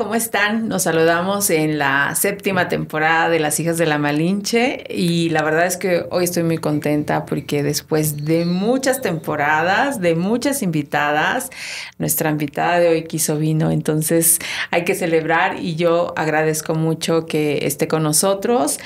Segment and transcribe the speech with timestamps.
[0.00, 0.66] ¿Cómo están?
[0.66, 5.66] Nos saludamos en la séptima temporada de Las Hijas de la Malinche y la verdad
[5.66, 11.50] es que hoy estoy muy contenta porque después de muchas temporadas, de muchas invitadas,
[11.98, 14.38] nuestra invitada de hoy quiso vino, entonces
[14.70, 18.80] hay que celebrar y yo agradezco mucho que esté con nosotros.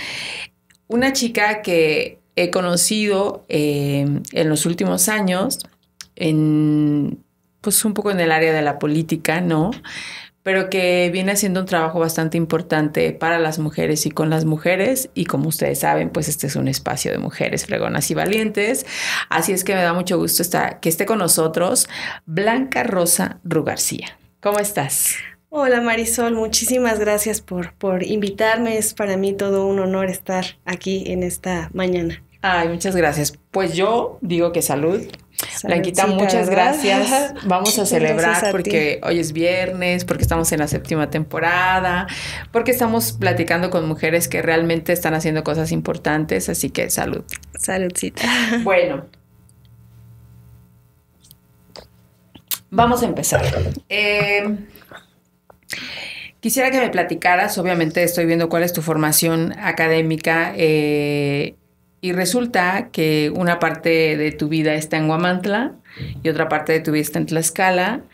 [0.89, 5.61] Una chica que he conocido eh, en los últimos años,
[6.17, 7.21] en,
[7.61, 9.71] pues un poco en el área de la política, ¿no?
[10.45, 15.09] Pero que viene haciendo un trabajo bastante importante para las mujeres y con las mujeres.
[15.15, 18.87] Y como ustedes saben, pues este es un espacio de mujeres fregonas y valientes.
[19.31, 21.89] Así es que me da mucho gusto estar, que esté con nosotros
[22.27, 24.19] Blanca Rosa Rugarcía.
[24.41, 25.17] ¿Cómo estás?
[25.49, 28.77] Hola Marisol, muchísimas gracias por, por invitarme.
[28.77, 32.23] Es para mí todo un honor estar aquí en esta mañana.
[32.43, 33.39] Ay, muchas gracias.
[33.51, 35.01] Pues yo digo que salud.
[35.63, 37.35] Blanquita, muchas gracias.
[37.45, 42.07] Vamos a celebrar porque hoy es viernes, porque estamos en la séptima temporada,
[42.53, 47.25] porque estamos platicando con mujeres que realmente están haciendo cosas importantes, así que salud.
[47.59, 48.23] Saludcita.
[48.63, 49.07] Bueno.
[52.71, 53.45] Vamos a empezar.
[53.89, 54.57] Eh,
[56.41, 60.53] quisiera que me platicaras, obviamente estoy viendo cuál es tu formación académica.
[60.57, 61.55] Eh,
[62.05, 65.73] y resulta que una parte de tu vida está en Guamantla
[66.23, 68.05] y otra parte de tu vida está en Tlaxcala.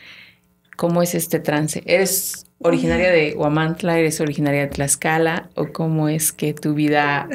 [0.76, 1.82] ¿Cómo es este trance?
[1.86, 7.26] ¿Eres originaria de Huamantla, eres originaria de Tlaxcala o cómo es que tu vida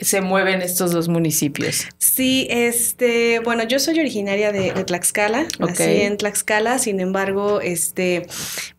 [0.00, 1.86] se mueve en estos dos municipios?
[1.98, 8.26] Sí, este, bueno, yo soy originaria de, Tlaxcala, nací en Tlaxcala, sin embargo, este,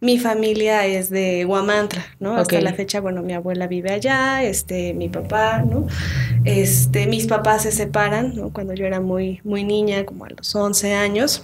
[0.01, 2.35] mi familia es de Huamantla, ¿no?
[2.35, 5.87] Hasta la fecha, bueno, mi abuela vive allá, este, mi papá, ¿no?
[6.43, 8.51] Este, mis papás se separan, ¿no?
[8.51, 11.43] Cuando yo era muy, muy niña, como a los 11 años.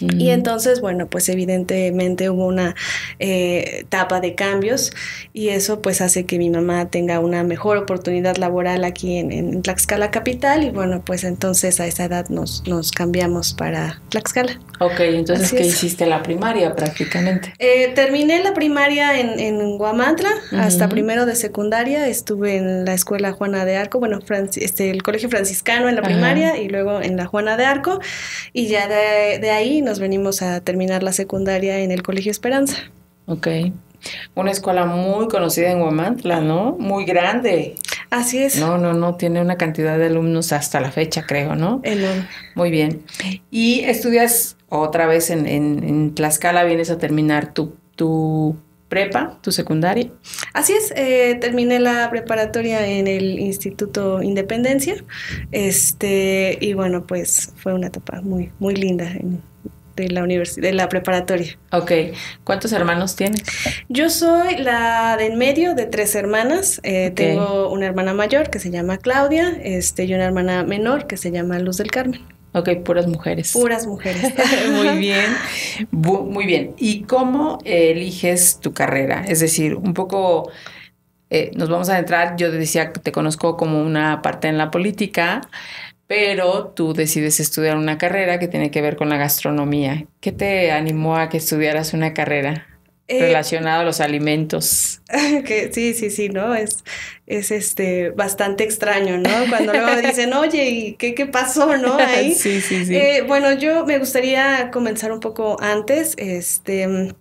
[0.00, 2.74] Y entonces, bueno, pues evidentemente hubo una
[3.18, 4.92] eh, etapa de cambios
[5.32, 10.10] y eso pues hace que mi mamá tenga una mejor oportunidad laboral aquí en, Tlaxcala
[10.10, 14.60] Capital y bueno, pues entonces a esa edad nos, nos cambiamos para Tlaxcala.
[14.80, 17.52] Ok, entonces ¿qué hiciste la primaria prácticamente?
[17.58, 23.32] Eh, terminé la primaria en, en Guamantla, hasta primero de secundaria, estuve en la escuela
[23.32, 24.18] Juana de Arco, bueno,
[24.56, 28.00] este, el colegio franciscano en la primaria y luego en la Juana de Arco.
[28.52, 32.76] Y ya de, de ahí nos venimos a terminar la secundaria en el Colegio Esperanza.
[33.26, 33.48] Ok.
[34.34, 36.76] Una escuela muy conocida en Huamantla, ¿no?
[36.78, 37.76] Muy grande.
[38.10, 38.58] Así es.
[38.58, 41.80] No, no, no, tiene una cantidad de alumnos hasta la fecha, creo, ¿no?
[41.84, 42.28] Enorme.
[42.54, 43.02] Muy bien.
[43.50, 48.56] Y estudias otra vez en, en, Tlaxcala, vienes a terminar tu, tu
[48.88, 50.10] prepa, tu secundaria.
[50.52, 54.96] Así es, eh, terminé la preparatoria en el Instituto Independencia,
[55.52, 59.40] este, y bueno, pues fue una etapa muy, muy linda en,
[59.96, 61.58] de la universidad, de la preparatoria.
[61.72, 61.92] Ok.
[62.44, 63.42] ¿Cuántos hermanos tienes?
[63.88, 66.80] Yo soy la de en medio de tres hermanas.
[66.82, 71.16] Eh, tengo una hermana mayor que se llama Claudia, este, y una hermana menor que
[71.16, 72.20] se llama Luz del Carmen.
[72.52, 73.52] Ok, puras mujeres.
[73.52, 74.32] Puras mujeres.
[74.70, 75.24] muy bien.
[75.90, 76.74] muy bien.
[76.78, 79.24] ¿Y cómo eliges tu carrera?
[79.26, 80.52] Es decir, un poco
[81.30, 82.36] eh, nos vamos a entrar.
[82.36, 85.40] Yo decía que te conozco como una parte en la política,
[86.06, 90.06] pero tú decides estudiar una carrera que tiene que ver con la gastronomía.
[90.20, 92.66] ¿Qué te animó a que estudiaras una carrera?
[93.06, 95.02] Eh, relacionada a los alimentos.
[95.44, 96.54] Que, sí, sí, sí, ¿no?
[96.54, 96.84] Es,
[97.26, 99.30] es este bastante extraño, ¿no?
[99.50, 101.96] Cuando luego dicen, oye, ¿y qué, qué pasó, no?
[101.98, 102.34] Ahí.
[102.34, 102.96] sí, sí, sí.
[102.96, 106.14] Eh, bueno, yo me gustaría comenzar un poco antes.
[106.16, 107.14] Este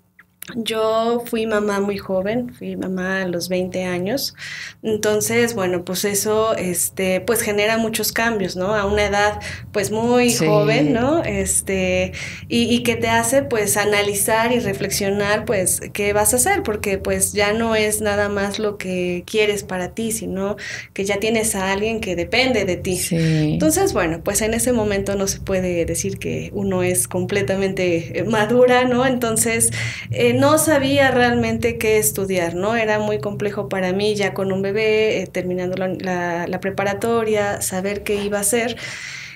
[0.55, 4.35] yo fui mamá muy joven, fui mamá a los 20 años,
[4.81, 8.75] entonces, bueno, pues eso, este, pues genera muchos cambios, ¿no?
[8.75, 9.39] A una edad,
[9.71, 11.23] pues muy joven, ¿no?
[11.23, 12.11] Este,
[12.49, 16.97] y, y, que te hace, pues, analizar y reflexionar, pues, qué vas a hacer, porque,
[16.97, 20.57] pues, ya no es nada más lo que quieres para ti, sino
[20.93, 22.99] que ya tienes a alguien que depende de ti.
[23.11, 28.23] Entonces, bueno, pues en ese momento no se puede decir que uno es completamente eh,
[28.23, 29.05] madura, ¿no?
[29.05, 29.71] Entonces,
[30.11, 32.75] eh, no sabía realmente qué estudiar, ¿no?
[32.75, 38.15] Era muy complejo para mí ya con un bebé, eh, terminando la, preparatoria, saber qué
[38.15, 38.77] iba a hacer.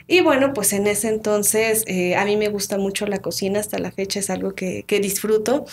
[0.08, 3.80] Y bueno, pues en ese entonces eh, a mí me gusta mucho la cocina, hasta
[3.80, 5.66] la fecha es algo que, disfruto.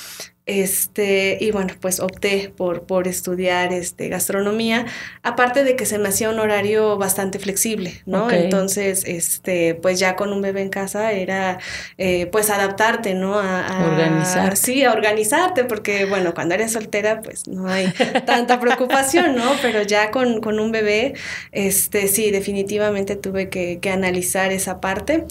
[0.47, 4.85] Este, y bueno, pues opté por, por estudiar este, gastronomía,
[5.23, 8.31] aparte de que se me hacía un horario bastante flexible, ¿no?
[8.31, 11.61] Entonces, este, pues ya con un bebé en casa era
[11.97, 13.39] eh, pues adaptarte, ¿no?
[13.39, 14.59] A, a organizar.
[14.59, 17.91] Sí, a organizarte, porque bueno, cuando eres soltera, pues no hay
[18.27, 19.51] tanta preocupación, ¿no?
[19.63, 21.15] Pero ya con, con un bebé,
[21.53, 25.25] este, sí, definitivamente tuve que, que analizar esa parte.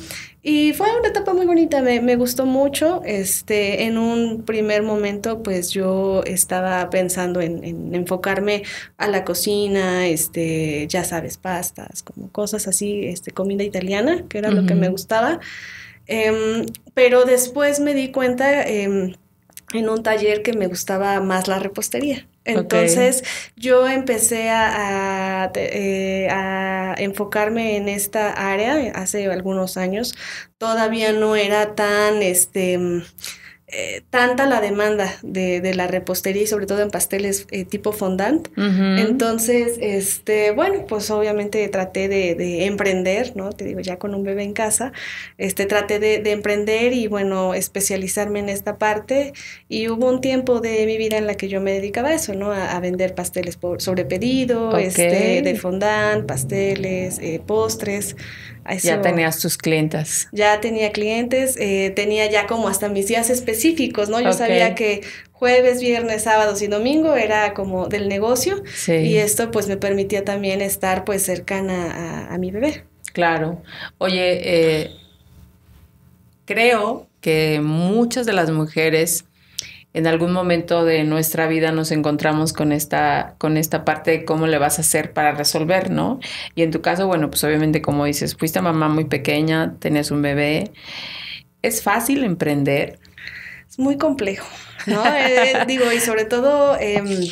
[0.45, 3.01] Y fue una etapa muy bonita, me, me, gustó mucho.
[3.05, 8.63] Este, en un primer momento, pues yo estaba pensando en, en, enfocarme
[8.97, 14.51] a la cocina, este, ya sabes, pastas, como cosas así, este, comida italiana, que era
[14.51, 15.39] lo que me gustaba.
[16.07, 19.15] Eh, pero después me di cuenta eh,
[19.73, 22.27] en un taller que me gustaba más la repostería.
[22.45, 23.23] Entonces
[23.55, 30.15] yo empecé a, eh, a, enfocarme en esta área hace algunos años.
[30.57, 32.79] Todavía no era tan, este,
[33.75, 37.91] eh, tanta la demanda de, de, la repostería y sobre todo en pasteles eh, tipo
[37.91, 38.47] fondant.
[38.55, 43.51] Entonces, este, bueno, pues obviamente traté de, de, emprender, ¿no?
[43.51, 44.93] Te digo, ya con un bebé en casa,
[45.39, 49.33] este, traté de, de, emprender y bueno, especializarme en esta parte.
[49.69, 52.35] Y hubo un tiempo de mi vida en la que yo me dedicaba a eso,
[52.35, 52.51] ¿no?
[52.51, 58.15] A, a vender pasteles por, sobre pedido, este, de fondant, pasteles, eh, postres
[58.81, 60.27] ya tenías tus clientes.
[60.31, 64.19] Ya tenía clientes, eh, tenía ya como hasta mis días específicos, ¿no?
[64.19, 65.01] Yo sabía que
[65.31, 70.61] jueves, viernes, sábados y domingo era como del negocio y esto pues me permitía también
[70.61, 72.85] estar pues cercana a, mi bebé.
[73.11, 73.61] Claro.
[73.97, 74.91] Oye, eh,
[76.45, 79.25] creo que muchas de las mujeres
[79.93, 84.47] en algún momento de nuestra vida nos encontramos con esta, con esta parte de cómo
[84.47, 86.19] le vas a hacer para resolver, ¿no?
[86.55, 90.23] Y en tu caso, bueno, pues obviamente como dices, fuiste mamá muy pequeña, tenías un
[90.23, 90.71] bebé.
[91.61, 92.99] ¿Es fácil emprender?
[93.69, 94.47] Es muy complejo,
[94.87, 95.05] ¿no?
[95.05, 97.27] Eh, digo, y sobre todo em,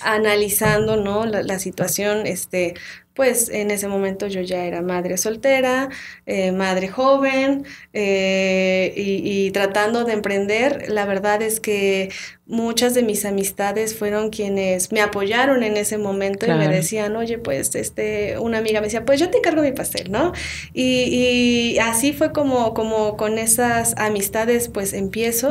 [0.00, 1.24] analizando, ¿no?
[1.24, 2.74] La, la, situación, este,
[3.20, 5.90] pues en ese momento yo ya era madre soltera,
[6.24, 10.86] eh, madre joven eh, y, y, tratando de emprender.
[10.88, 12.10] La verdad es que
[12.50, 17.38] muchas de mis amistades fueron quienes me apoyaron en ese momento y me decían, oye,
[17.38, 20.32] pues este, una amiga me decía, pues yo te encargo mi pastel, ¿no?
[20.74, 25.50] Y, y así fue como, como con esas amistades pues empiezo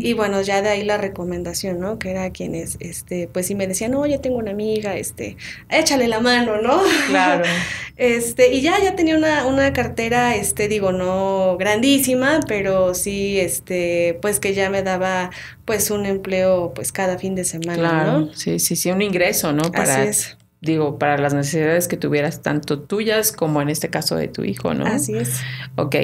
[0.00, 2.00] y bueno, ya de ahí la recomendación, ¿no?
[2.00, 5.36] Que era quienes, este, pues si me decían, oye, tengo una amiga, este,
[5.70, 6.82] échale la mano, ¿no?
[7.06, 7.44] Claro.
[7.96, 14.18] este, y ya, ya tenía una, una cartera, este, digo, no grandísima, pero sí, este,
[14.20, 15.30] pues que ya me daba
[15.72, 19.72] pues un empleo pues cada fin de semana, claro, Sí, sí, sí, un ingreso, ¿no?
[19.72, 20.36] Para, es.
[20.60, 24.74] Digo, para las necesidades que tuvieras, tanto tuyas como en este caso de tu hijo,
[24.74, 24.84] ¿no?
[24.84, 25.40] Así es.
[25.76, 25.96] Ok.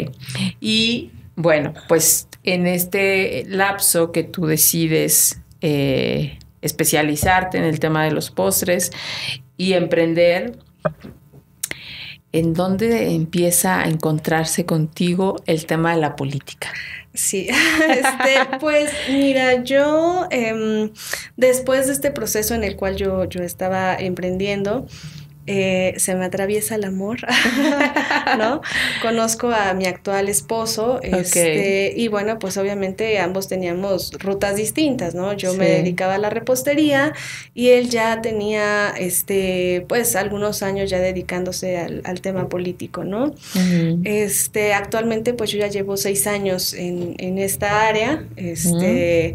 [0.59, 8.13] Y bueno, pues en este lapso que tú decides eh, especializarte en el tema de
[8.13, 8.91] los postres
[9.59, 10.59] y emprender,
[12.33, 16.73] ¿en dónde empieza a encontrarse contigo el tema de la política?
[17.19, 17.49] Sí,
[17.91, 20.89] este, pues mira, yo eh,
[21.37, 24.87] después de este proceso en el cual yo, yo estaba emprendiendo,
[25.51, 27.21] eh, se me atraviesa el amor,
[28.39, 28.61] ¿no?
[29.03, 35.33] Conozco a mi actual esposo, este, y bueno, pues obviamente ambos teníamos rutas distintas, ¿no?
[35.33, 37.15] Yo me dedicaba a la repostería
[37.55, 43.33] y él ya tenía, este, pues algunos años ya dedicándose al, tema político, ¿no?
[44.05, 49.35] Este, actualmente pues yo ya llevo seis años en, en esta área, este...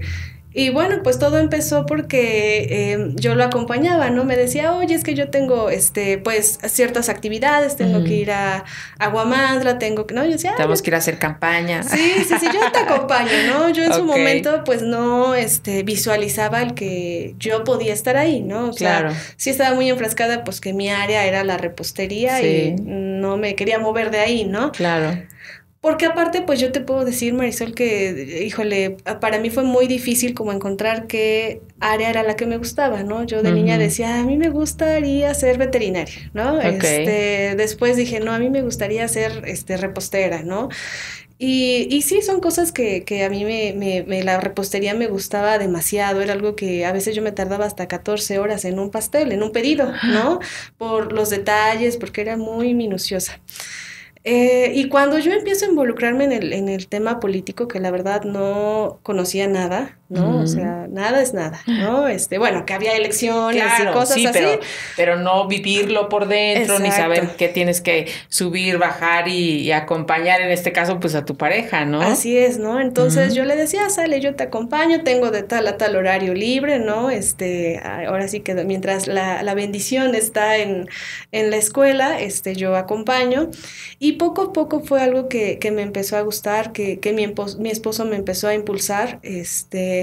[0.56, 4.24] Y bueno, pues todo empezó porque em, yo lo acompañaba, ¿no?
[4.24, 8.64] Me decía, oye, es que yo tengo, este, pues, ciertas actividades, tengo que ir a
[9.00, 10.24] Aguamandra, tengo que, ¿no?
[10.24, 11.82] Yo decía, tenemos que ir a hacer campaña.
[11.82, 13.70] Sí, sí, sí, yo te acompaño, ¿no?
[13.70, 18.70] Yo en su momento, pues, no, este, visualizaba el que yo podía estar ahí, ¿no?
[18.70, 19.16] O sea, claro.
[19.38, 23.80] sí estaba muy enfrascada, pues, que mi área era la repostería y no me quería
[23.80, 24.72] mover de ahí, ¿no?
[24.72, 25.18] Claro.
[25.84, 30.34] Porque aparte, pues yo te puedo decir, Marisol, que, híjole, para mí fue muy difícil
[30.34, 33.26] como encontrar qué área era la que me gustaba, ¿no?
[33.26, 36.62] Yo de niña decía, a mí me gustaría ser veterinaria, ¿no?
[36.62, 40.70] Este, después dije, no, a mí me gustaría ser este, repostera, ¿no?
[41.38, 45.58] Y, y sí, son cosas que, que a mí me, me, la repostería me gustaba
[45.58, 49.34] demasiado, era algo que a veces yo me tardaba hasta 14 horas en un pastel,
[49.34, 50.40] en un pedido, ¿no?
[50.78, 53.42] Por los detalles, porque era muy minuciosa.
[54.26, 57.92] Eh, y cuando yo empiezo a involucrarme en el, en el tema político, que la
[57.92, 60.40] verdad no conocía nada, ¿no?
[60.42, 62.08] O sea, nada es nada, ¿no?
[62.08, 64.28] Este, bueno, que había elecciones y cosas así.
[64.32, 64.60] Pero,
[64.96, 70.52] pero no vivirlo por dentro, ni saber qué tienes que subir, bajar y, acompañar, en
[70.52, 72.02] este caso, pues a tu pareja, ¿no?
[72.02, 72.80] Así es, ¿no?
[72.80, 76.80] Entonces yo le decía, sale, yo te acompaño, tengo de tal a tal horario libre,
[76.80, 77.10] ¿no?
[77.10, 80.88] Este, ahora sí que mientras la, la bendición está en,
[81.32, 83.50] en, la escuela, este, yo acompaño.
[84.00, 87.34] Y poco a poco fue algo que, que me empezó a gustar, que, que mi,
[87.58, 90.03] mi esposo me empezó a impulsar, este,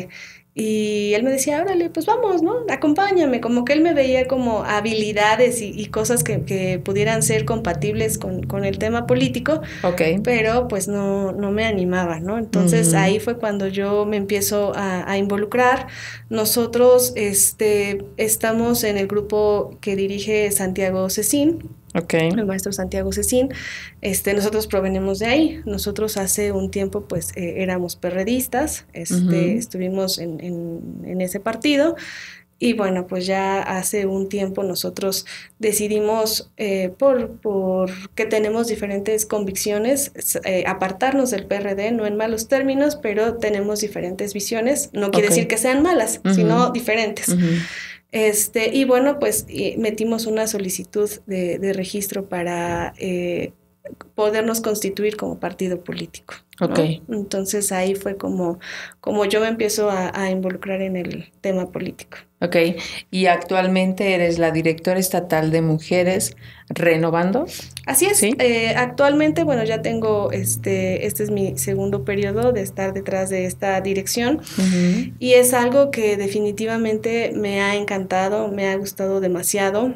[0.52, 2.64] y él me decía, órale, pues vamos, ¿no?
[2.68, 8.64] Acompáñame, como que él me veía como habilidades y, cosas que, pudieran ser compatibles con,
[8.64, 12.36] el tema político, ok pero pues no, no me animaba, ¿no?
[12.36, 15.86] Entonces ahí fue cuando yo me empiezo a, involucrar.
[16.28, 23.50] Nosotros este, estamos en el grupo que dirige Santiago Cecín, el maestro Santiago Cecín.
[24.00, 25.60] Este, nosotros provenimos de ahí.
[25.64, 31.96] Nosotros hace un tiempo, pues, eh, éramos perredistas, este, estuvimos en, en, ese partido.
[32.62, 35.24] Y bueno, pues ya hace un tiempo nosotros
[35.58, 40.12] decidimos, eh, por, por, que tenemos diferentes convicciones,
[40.44, 44.90] eh, apartarnos del PRD, no en malos términos, pero tenemos diferentes visiones.
[44.92, 47.34] No quiere decir que sean malas, sino diferentes.
[48.12, 49.46] Este, y bueno, pues
[49.78, 53.52] metimos una solicitud de, registro para eh,
[54.14, 56.34] podernos constituir como partido político.
[57.08, 58.58] Entonces ahí fue como,
[59.00, 62.18] como yo me empiezo a, involucrar en el tema político.
[62.42, 62.56] Ok,
[63.10, 66.36] y actualmente eres la directora estatal de Mujeres
[66.70, 67.44] Renovando.
[67.84, 72.94] Así es, eh, actualmente, bueno, ya tengo, este, este es mi segundo periodo de estar
[72.94, 74.40] detrás de esta dirección.
[75.18, 79.94] Y es algo que definitivamente me ha encantado, me ha gustado demasiado.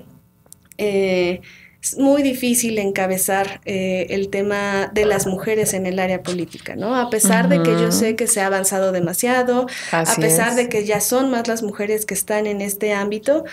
[0.76, 1.40] Eh,
[1.84, 6.96] es muy difícil encabezar eh, el tema de las mujeres en el área política, ¿no?
[6.96, 10.86] A pesar de que yo sé que se ha avanzado demasiado, a pesar de que
[10.86, 13.44] ya son más las mujeres que están en este ámbito,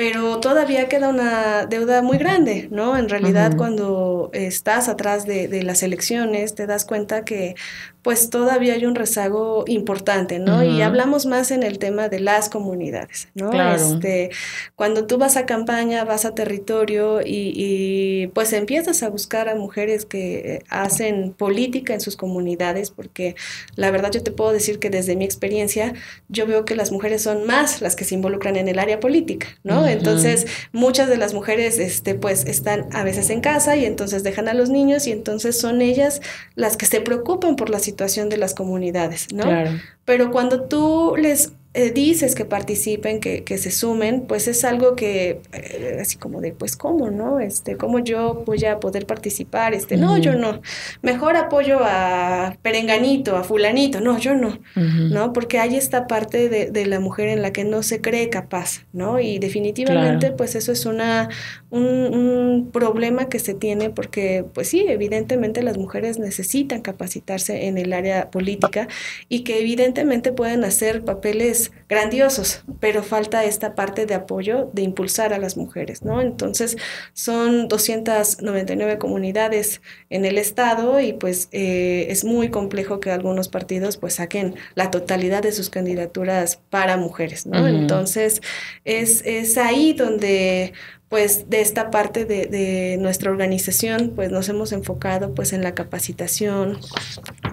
[0.00, 2.96] pero todavía queda una deuda muy grande, ¿no?
[2.96, 7.54] En realidad, cuando estás atrás de, las elecciones, te das cuenta que
[8.00, 10.64] pues todavía hay un rezago importante, ¿no?
[10.64, 13.52] Y hablamos más en el tema de las comunidades, ¿no?
[13.52, 14.30] Este,
[14.74, 20.06] cuando tú vas a campaña, vas a territorio y, pues empiezas a buscar a mujeres
[20.06, 23.36] que hacen política en sus comunidades, porque
[23.76, 25.92] la verdad yo te puedo decir que desde mi experiencia,
[26.30, 29.46] yo veo que las mujeres son más las que se involucran en el área política,
[29.62, 29.89] ¿no?
[29.92, 34.48] Entonces, muchas de las mujeres, este, pues, están a veces en casa y entonces dejan
[34.48, 36.20] a los niños y entonces son ellas
[36.54, 39.44] las que se preocupan por la situación de las comunidades, ¿no?
[39.44, 39.72] Claro.
[40.04, 44.96] Pero cuando tú les eh, dices que participen, que, que, se sumen, pues es algo
[44.96, 47.38] que, eh, así como de, pues, ¿cómo, no?
[47.38, 49.72] Este, ¿cómo yo voy a poder participar?
[49.72, 50.62] Este, no, yo no.
[51.00, 54.00] Mejor apoyo a Perenganito, a Fulanito.
[54.00, 55.32] No, yo no, ¿no?
[55.32, 58.84] Porque hay esta parte de, de, la mujer en la que no se cree capaz,
[58.92, 59.20] ¿no?
[59.20, 61.28] Y definitivamente, pues, eso es una,
[61.70, 67.78] un, un, problema que se tiene porque, pues sí, evidentemente las mujeres necesitan capacitarse en
[67.78, 68.88] el área política
[69.28, 75.32] y que evidentemente pueden hacer papeles grandiosos, pero falta esta parte de apoyo de impulsar
[75.32, 76.20] a las mujeres, ¿no?
[76.20, 76.76] Entonces,
[77.12, 83.96] son 299 comunidades en el estado y pues eh, es muy complejo que algunos partidos
[83.96, 87.66] pues saquen la totalidad de sus candidaturas para mujeres, ¿no?
[87.66, 88.40] Entonces,
[88.84, 90.72] es, es ahí donde
[91.08, 95.74] pues de esta parte de, de, nuestra organización, pues nos hemos enfocado pues en la
[95.74, 96.78] capacitación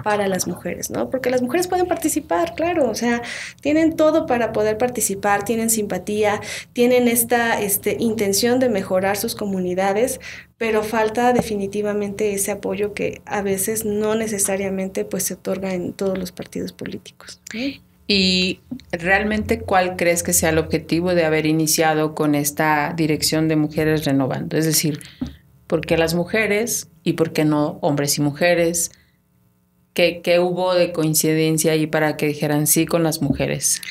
[0.08, 1.10] para las mujeres, ¿no?
[1.10, 3.22] Porque las mujeres pueden participar, claro, o sea,
[3.60, 6.40] tienen todo para poder participar, tienen simpatía,
[6.72, 10.22] tienen esta este, intención de mejorar sus comunidades,
[10.58, 16.18] pero falta definitivamente ese apoyo que a veces no necesariamente pues se otorga en todos
[16.18, 17.42] los partidos políticos.
[18.08, 18.62] ¿Y
[18.94, 24.06] realmente cuál crees que sea el objetivo de haber iniciado con esta dirección de mujeres
[24.06, 24.56] renovando?
[24.56, 25.02] Es decir,
[25.68, 28.92] ¿por qué las mujeres y por qué no hombres y mujeres?
[29.98, 33.82] ¿Qué, hubo de coincidencia ahí para que dijeran sí con las mujeres?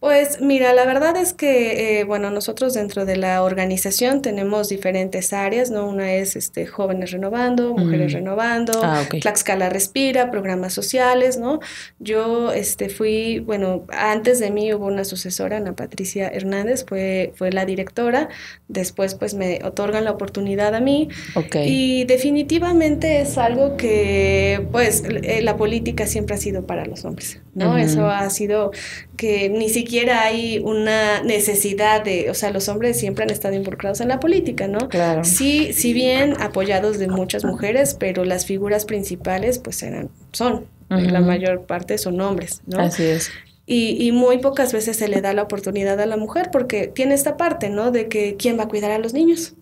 [0.00, 5.34] Pues mira, la verdad es que, eh, bueno, nosotros dentro de la organización tenemos diferentes
[5.34, 5.86] áreas, ¿no?
[5.86, 8.16] Una es este, Jóvenes Renovando, Mujeres mm.
[8.16, 11.60] Renovando, ah, Tlaxcala Respira, programas sociales, ¿no?
[11.98, 17.52] Yo este, fui, bueno, antes de mí hubo una sucesora, Ana Patricia Hernández, fue, fue
[17.52, 18.30] la directora,
[18.68, 21.10] después pues me otorgan la oportunidad a mí.
[21.54, 27.42] Y definitivamente es algo que, pues, eh, la política siempre ha sido para los hombres,
[27.54, 27.76] ¿no?
[27.76, 28.70] Eso ha sido
[29.16, 34.00] que ni siquiera hay una necesidad de, o sea, los hombres siempre han estado involucrados
[34.00, 34.88] en la política, ¿no?
[34.88, 35.24] Claro.
[35.24, 41.20] Sí, si bien apoyados de muchas mujeres, pero las figuras principales pues eran, son, la
[41.20, 42.80] mayor parte son hombres, ¿no?
[42.80, 43.30] Así es.
[43.66, 47.14] y, y, muy pocas veces se le da la oportunidad a la mujer porque tiene
[47.14, 47.90] esta parte, ¿no?
[47.90, 49.54] De que quién va a cuidar a los niños.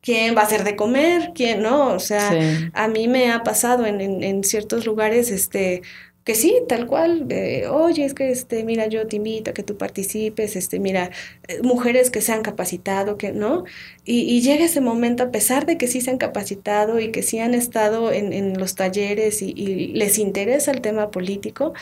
[0.00, 1.32] ¿Quién va a hacer de comer?
[1.34, 1.88] ¿Quién no?
[1.88, 2.30] O sea,
[2.72, 5.82] a mí me ha pasado en, en, en ciertos lugares, este,
[6.28, 7.26] que sí, tal cual,
[7.70, 11.10] oye, es que, este, mira, yo te invito a que tú participes, este, mira,
[11.48, 13.64] eh, mujeres que se han capacitado, que, ¿no?
[14.04, 17.38] Y, llega ese momento, a pesar de que sí se han capacitado y que sí
[17.38, 21.72] han estado en, en los talleres y, y, les interesa el tema político,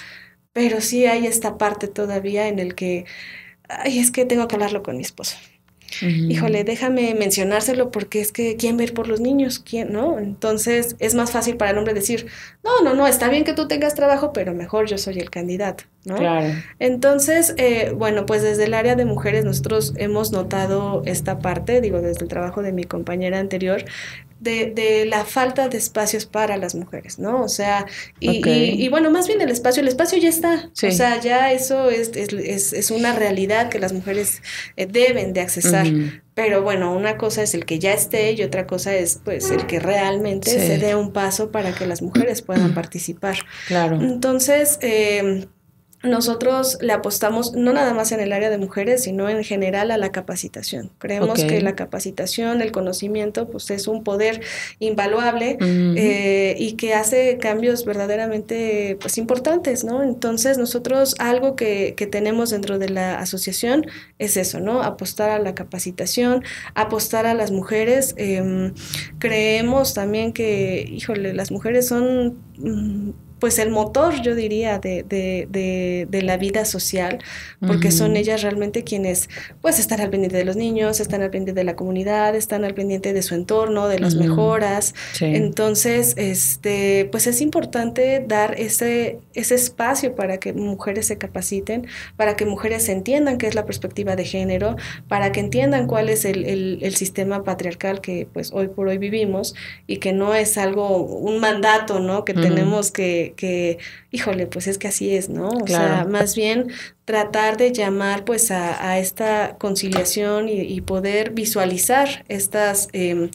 [0.53, 3.05] pero sí hay esta parte todavía en el que,
[3.69, 5.37] ay, es que tengo que hablarlo con mi esposo.
[6.03, 10.19] Híjole, déjame mencionárselo porque es que quién ver por los niños, quién, ¿no?
[10.19, 12.27] Entonces es más fácil para el hombre decir,
[12.65, 15.85] no, no, no, está bien que tú tengas trabajo, pero mejor yo soy el candidato,
[16.05, 16.17] ¿no?
[16.17, 16.55] Claro.
[16.79, 22.01] Entonces, eh, bueno, pues desde el área de mujeres nosotros hemos notado esta parte, digo,
[22.01, 23.85] desde el trabajo de mi compañera anterior,
[24.47, 27.43] de, de, la falta de espacios para las mujeres, ¿no?
[27.43, 27.87] O sea,
[28.21, 31.91] y, y, bueno, más bien el espacio, el espacio ya está, o sea, ya eso
[31.91, 34.43] es, es, es, una realidad que las mujeres
[34.77, 35.87] eh, deben de accesar,
[36.35, 39.67] pero bueno, una cosa es el que ya esté y otra cosa es pues el
[39.67, 43.37] que realmente se dé un paso para que las mujeres puedan participar.
[43.67, 44.01] Claro.
[44.01, 45.47] Entonces, eh,
[46.07, 49.99] nosotros le apostamos no nada más en el área de mujeres, sino en general a
[49.99, 50.91] la capacitación.
[50.99, 54.41] Creemos que la capacitación, el conocimiento, pues es un poder
[54.79, 60.03] invaluable eh, y que hace cambios verdaderamente pues, importantes, ¿no?
[60.03, 63.87] Entonces nosotros algo que, que, tenemos dentro de la asociación
[64.19, 64.83] es eso, ¿no?
[64.83, 66.45] Apostar a la capacitación,
[66.75, 68.15] apostar a las mujeres.
[68.17, 68.73] Em,
[69.19, 72.39] creemos también que, híjole, las mujeres son...
[72.59, 77.19] Mm, pues el motor, yo diría, de, de, de, de la vida social,
[77.67, 79.29] porque son ellas realmente quienes
[79.61, 82.75] pues están al pendiente de los niños, están al pendiente de la comunidad, están al
[82.75, 84.95] pendiente de su entorno, de las mejoras.
[85.21, 92.37] Entonces, este, pues es importante dar ese, ese espacio para que mujeres se capaciten, para
[92.37, 94.77] que mujeres entiendan qué es la perspectiva de género,
[95.09, 98.99] para que entiendan cuál es el, el, el sistema patriarcal que pues hoy por hoy
[98.99, 99.55] vivimos
[99.87, 102.25] y que no es algo, un mandato, ¿no?
[102.25, 103.79] Que tenemos que que,
[104.11, 105.49] híjole, pues es que así es, ¿no?
[105.49, 106.69] O sea, más bien
[107.05, 112.89] tratar de llamar pues a, esta conciliación y, poder visualizar estas...
[112.93, 113.31] Em,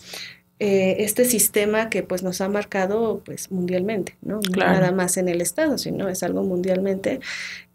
[0.64, 4.42] eh, este sistema que pues nos ha marcado pues mundialmente, ¿no?
[4.42, 7.20] No nada más en el estado, sino es algo mundialmente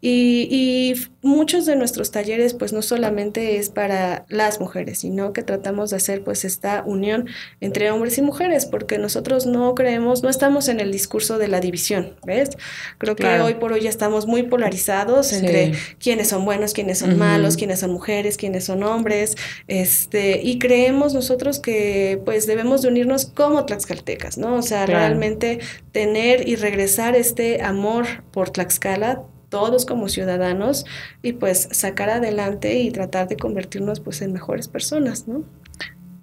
[0.08, 5.90] y, muchos de nuestros talleres, pues no solamente es para las mujeres, sino que tratamos
[5.90, 7.26] de hacer pues esta unión
[7.60, 11.58] entre hombres y mujeres, porque nosotros no creemos, no estamos en el discurso de la
[11.58, 12.50] división, ¿ves?
[12.98, 17.18] Creo que hoy por hoy ya estamos muy polarizados entre quiénes son buenos, quiénes son
[17.18, 19.34] malos, quiénes son mujeres, quiénes son hombres,
[19.66, 24.54] este, y creemos nosotros que pues debemos de unirnos como tlaxcaltecas, ¿no?
[24.54, 25.58] O sea, realmente
[25.90, 29.24] tener y regresar este amor por Tlaxcala
[29.56, 30.84] todos como ciudadanos
[31.22, 35.44] y pues sacar adelante y tratar de convertirnos pues en mejores personas, ¿no?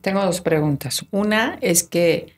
[0.01, 1.03] Tengo dos preguntas.
[1.09, 2.35] Una es que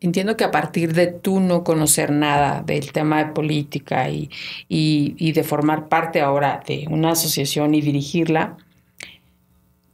[0.00, 4.30] entiendo que a partir de tú no conocer nada del tema de política y,
[4.68, 8.56] y, de formar parte ahora de una asociación y dirigirla,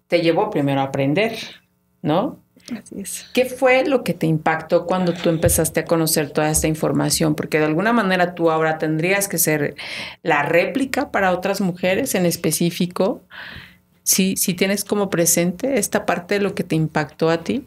[0.09, 1.39] te llevó primero a aprender,
[2.03, 2.43] ¿no?
[2.73, 3.27] Así es.
[3.33, 7.35] ¿Qué fue lo que te impactó cuando tú empezaste a conocer toda esta información?
[7.35, 9.77] Porque de alguna manera tú ahora tendrías que ser
[10.23, 13.23] la réplica para otras mujeres en específico
[14.07, 17.65] si, si tienes como presente esta parte de lo que te impactó a ti.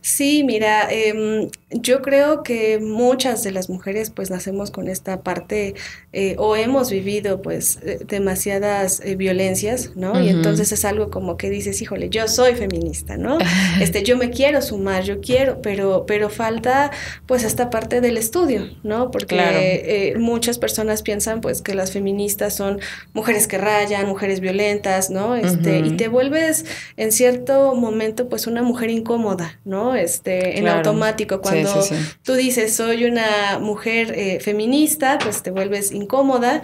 [0.00, 5.74] Sí, mira, em, yo creo que muchas de las mujeres pues nacemos con esta parte
[6.14, 10.18] eh, o hemos vivido pues eh, demasiadas eh, violencias, ¿no?
[10.18, 13.36] Y entonces es algo como que dices, híjole, yo soy feminista, ¿no?
[13.80, 16.90] Este, yo me quiero sumar, yo quiero, pero, pero falta
[17.26, 19.10] pues esta parte del estudio, ¿no?
[19.10, 22.80] Porque muchas personas piensan pues que las feministas son
[23.12, 25.36] mujeres que rayan, mujeres violentas, ¿no?
[25.36, 26.64] Este, y te vuelves
[26.96, 29.94] en cierto momento pues una mujer incómoda, ¿no?
[29.94, 31.84] Este, en automático, cuando
[32.22, 36.62] tú dices soy una mujer eh, feminista, pues te vuelves incómoda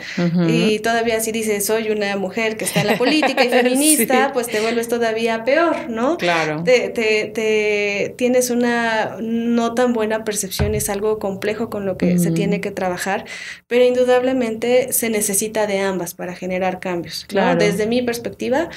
[0.48, 4.48] y todavía si dices soy una mujer que está en la política y feminista, pues
[4.48, 6.16] te vuelves todavía peor, ¿no?
[6.16, 6.62] Claro.
[6.64, 12.18] Te, te, te, tienes una no tan buena percepción, es algo complejo con lo que
[12.18, 13.24] se tiene que trabajar,
[13.66, 17.59] pero indudablemente se necesita de ambas para generar cambios, claro.
[17.59, 18.68] Desde mi perspectiva,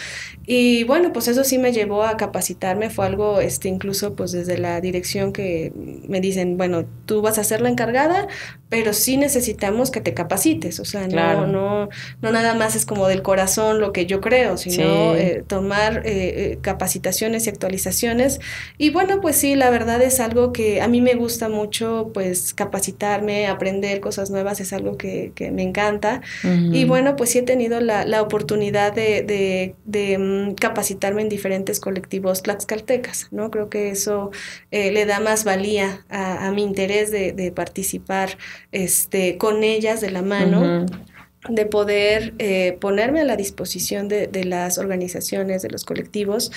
[0.45, 4.57] Y bueno, pues eso sí me llevó a capacitarme, fue algo, este, incluso pues desde
[4.57, 5.71] la dirección que
[6.07, 8.27] me dicen, bueno, tú vas a ser la encargada,
[8.69, 11.89] pero sí necesitamos que te capacites, o sea, no, no,
[12.21, 16.57] no nada más es como del corazón lo que yo creo, sino eh, tomar eh,
[16.61, 18.39] capacitaciones y actualizaciones.
[18.77, 22.53] Y bueno, pues sí, la verdad es algo que a mí me gusta mucho, pues
[22.53, 26.21] capacitarme, aprender cosas nuevas es algo que, que me encanta.
[26.43, 31.29] Y bueno, pues sí he tenido la, la oportunidad de, de, de mm, capacitarme en
[31.29, 33.51] diferentes colectivos tlaxcaltecas, ¿no?
[33.51, 34.31] Creo que eso
[34.71, 38.37] eh, le da más valía a, mi interés de, de, participar
[38.71, 40.85] este, con ellas de la mano
[41.49, 46.51] de poder eh, ponerme a la disposición de, de, las organizaciones, de los colectivos,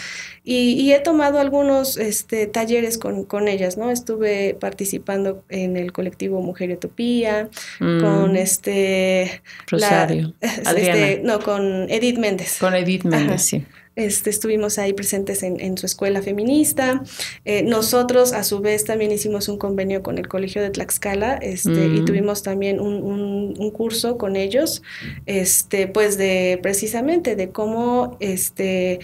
[0.45, 3.91] y, y he tomado algunos este, talleres con, con, ellas, ¿no?
[3.91, 7.49] Estuve participando en el colectivo Mujer Utopía,
[7.81, 8.01] mm.
[8.01, 9.43] con este...
[9.69, 10.35] Rosario.
[10.41, 12.59] La, este, no, con Edith Méndez.
[12.59, 13.39] Con Edith Méndez, Ajá.
[13.39, 13.65] sí.
[13.97, 17.03] Este, estuvimos ahí presentes en, en su escuela feminista.
[17.45, 21.71] Eh, nosotros, a su vez, también hicimos un convenio con el Colegio de Tlaxcala este,
[21.71, 21.97] mm.
[21.97, 24.83] y tuvimos también un, un, un, curso con ellos,
[25.27, 28.99] este, pues de precisamente de cómo este,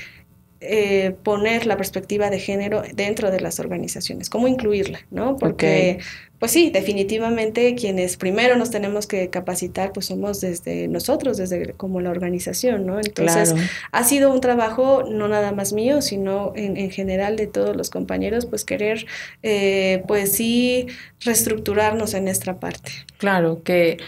[0.62, 5.36] eh, poner la perspectiva de género dentro de las organizaciones, cómo incluirla, ¿no?
[5.36, 6.06] Porque, okay.
[6.40, 12.00] Pues sí, definitivamente quienes primero nos tenemos que capacitar, pues somos desde nosotros, desde como
[12.00, 12.98] la organización, ¿no?
[12.98, 13.68] Entonces, claro.
[13.92, 17.90] ha sido un trabajo no nada más mío, sino en, en general de todos los
[17.90, 19.06] compañeros, pues querer,
[19.42, 20.86] eh, pues sí,
[21.20, 22.92] reestructurarnos en esta parte.
[23.18, 23.98] Claro, que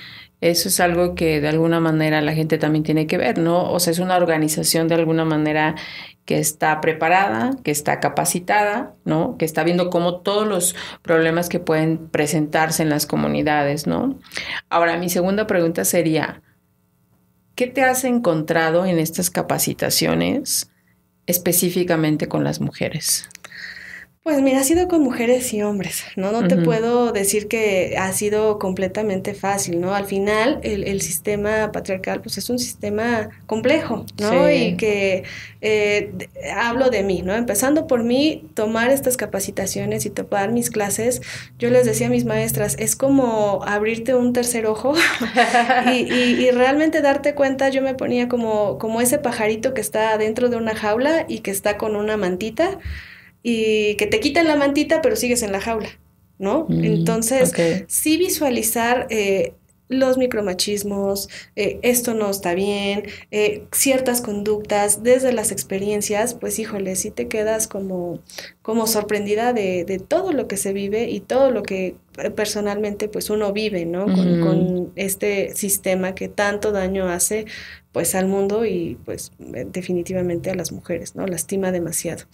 [0.43, 3.71] eso es algo que de alguna manera la gente también tiene que ver, ¿no?
[3.71, 5.77] O sea, es una organización de alguna manera
[6.25, 9.37] que está preparada, que está capacitada, ¿no?
[9.39, 14.19] Que está viendo cómo todos los problemas que pueden presentarse en las comunidades, ¿no?
[14.69, 16.43] Ahora, mi segunda pregunta sería,
[17.55, 20.73] ¿qué te has encontrado en estas capacitaciones
[21.27, 23.29] específicamente con las mujeres?
[24.23, 26.31] Pues mira, ha sido con mujeres y hombres, ¿no?
[26.31, 26.49] No uh -huh.
[26.49, 29.97] te puedo decir que ha sido completamente fácil, ¿no?
[29.97, 34.47] Al final, el, el sistema patriarcal, pues es un sistema complejo, ¿no?
[34.47, 34.53] Sí.
[34.53, 35.25] Y que
[35.61, 36.13] eh,
[36.57, 37.35] hablo de mí, ¿no?
[37.35, 41.21] Empezando por mí, tomar estas capacitaciones y tomar mis clases,
[41.59, 44.95] yo les decía a mis maestras, es como abrirte un tercer ojo
[45.87, 50.17] y, y, y, realmente darte cuenta, yo me ponía como, como ese pajarito que está
[50.17, 52.79] dentro de una jaula y que está con una mantita
[53.43, 55.89] y que te quitan la mantita, pero sigues en la jaula,
[56.39, 56.67] ¿no?
[56.69, 57.85] Mm, Entonces, okay.
[57.89, 59.55] sí visualizar eh,
[59.93, 66.97] los micromachismos, eh, esto no está bien, eh, ciertas conductas desde las experiencias, pues híjole,
[66.97, 68.21] sí te quedas como,
[68.63, 73.09] como sorprendida de, de todo lo que se vive y todo lo que eh, personalmente
[73.09, 74.05] pues uno vive, ¿no?
[74.05, 74.47] Con, mm.
[74.47, 77.47] con este sistema que tanto daño hace
[77.93, 81.27] pues al mundo y pues definitivamente a las mujeres, ¿no?
[81.27, 82.25] Lastima demasiado.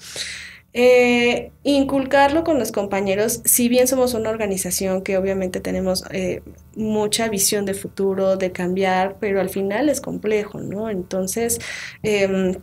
[0.81, 6.45] Eh, inculcarlo con los compañeros, si bien somos una organización que obviamente tenemos eh,
[6.77, 10.89] mucha visión de futuro, de cambiar, pero al final es complejo, ¿no?
[10.89, 11.59] Entonces,
[12.05, 12.61] eh,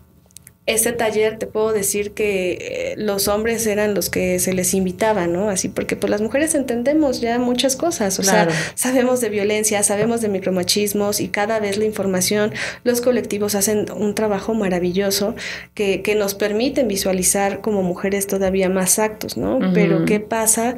[0.68, 5.28] este taller te puedo decir que eh, los hombres eran los que se les invitaba,
[5.28, 5.50] ¿no?
[5.50, 8.52] Así porque pues las mujeres entendemos ya muchas cosas, o claro.
[8.52, 12.52] sea, sabemos de violencia, sabemos de micromachismos y cada vez la información,
[12.84, 15.36] los colectivos hacen un trabajo maravilloso
[15.76, 19.58] que, que nos permiten visualizar como mujeres todavía más actos, ¿no?
[19.58, 19.74] Uh -huh.
[19.74, 20.78] Pero ¿qué pasa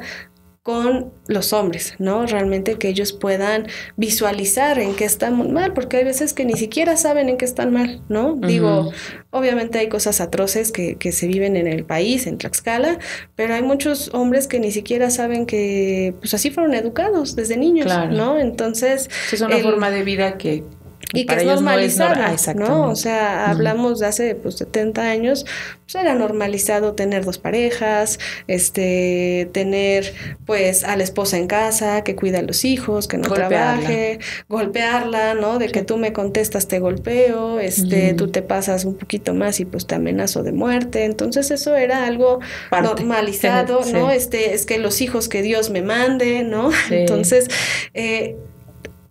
[0.68, 2.26] con los hombres, ¿no?
[2.26, 6.98] Realmente que ellos puedan visualizar en qué están mal, porque hay veces que ni siquiera
[6.98, 8.34] saben en qué están mal, ¿no?
[8.34, 8.46] Uh -huh.
[8.46, 8.92] Digo,
[9.30, 12.98] obviamente hay cosas atroces que, que, se viven en el país, en Tlaxcala,
[13.34, 17.86] pero hay muchos hombres que ni siquiera saben que, pues así fueron educados desde niños,
[17.86, 18.12] claro.
[18.12, 18.38] ¿no?
[18.38, 19.08] Entonces...
[19.32, 20.64] Es una el, forma de vida que
[21.14, 22.88] y que es normalizada, no, es ¿no?
[22.90, 25.46] O sea, hablamos de hace pues 70 años,
[25.80, 30.12] pues era normalizado tener dos parejas, este, tener
[30.44, 33.56] pues a la esposa en casa, que cuida a los hijos, que no golpearla.
[33.56, 34.18] trabaje,
[34.50, 35.58] golpearla, ¿no?
[35.58, 38.16] De que tú me contestas te golpeo, este, uh -huh.
[38.16, 41.04] tú te pasas un poquito más y pues te amenazo de muerte.
[41.04, 42.86] Entonces eso era algo Parte.
[42.86, 43.92] normalizado, sí.
[43.94, 44.10] ¿no?
[44.10, 46.70] Este, es que los hijos que Dios me mande, ¿no?
[46.70, 46.96] Sí.
[46.96, 47.48] Entonces,
[47.94, 48.36] eh,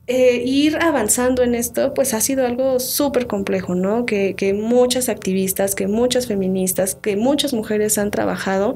[0.08, 4.06] eh, ir avanzando en esto, pues ha sido algo súper complejo, ¿no?
[4.06, 8.74] Que, que, muchas activistas, que muchas feministas, que muchas mujeres han trabajado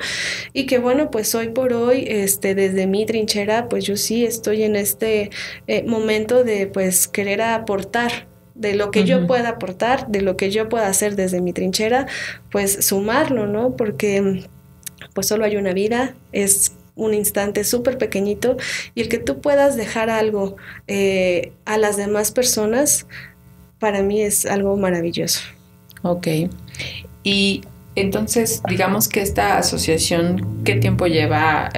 [0.52, 4.64] y que bueno, pues hoy por hoy, este, desde mi trinchera, pues yo sí estoy
[4.64, 5.32] en este
[5.68, 9.08] eh, momento de pues querer aportar de lo que uh -huh.
[9.08, 12.08] yo pueda aportar, de lo que yo pueda hacer desde mi trinchera,
[12.52, 13.78] pues sumarlo, ¿no?
[13.78, 14.44] Porque
[15.14, 18.58] pues solo hay una vida, es un instante súper pequeñito
[18.96, 20.56] y el que tú puedas dejar algo
[20.88, 23.08] eh, a las demás personas,
[23.80, 25.42] para mí es algo maravilloso.
[26.04, 26.28] Ok.
[27.24, 27.62] Y
[27.96, 31.70] entonces, digamos que esta asociación, ¿qué tiempo lleva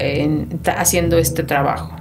[0.78, 1.95] haciendo este trabajo?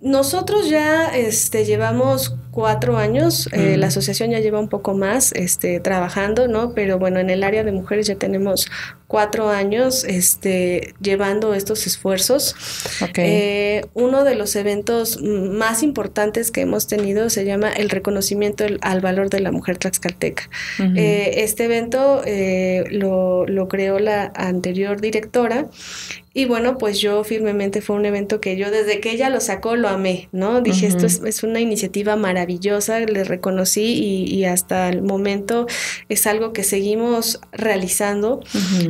[0.00, 5.80] Nosotros ya este, llevamos cuatro años, eh, la asociación ya lleva un poco más este,
[5.80, 6.72] trabajando, ¿no?
[6.72, 8.70] Pero bueno, en el área de mujeres ya tenemos
[9.08, 12.54] cuatro años este, llevando estos esfuerzos.
[13.16, 19.00] Eh, uno de los eventos más importantes que hemos tenido se llama el reconocimiento al
[19.00, 20.48] valor de la mujer tlaxcalteca.
[20.78, 22.22] Eh, este evento
[22.90, 25.66] lo, lo creó la anterior directora
[26.36, 29.76] y bueno, pues yo firmemente fue un evento que yo desde que ella lo sacó
[29.76, 30.60] lo amé, ¿no?
[30.62, 35.66] Dije, esto es, una iniciativa maravillosa, le reconocí y, hasta el momento
[36.08, 38.40] es algo que seguimos realizando.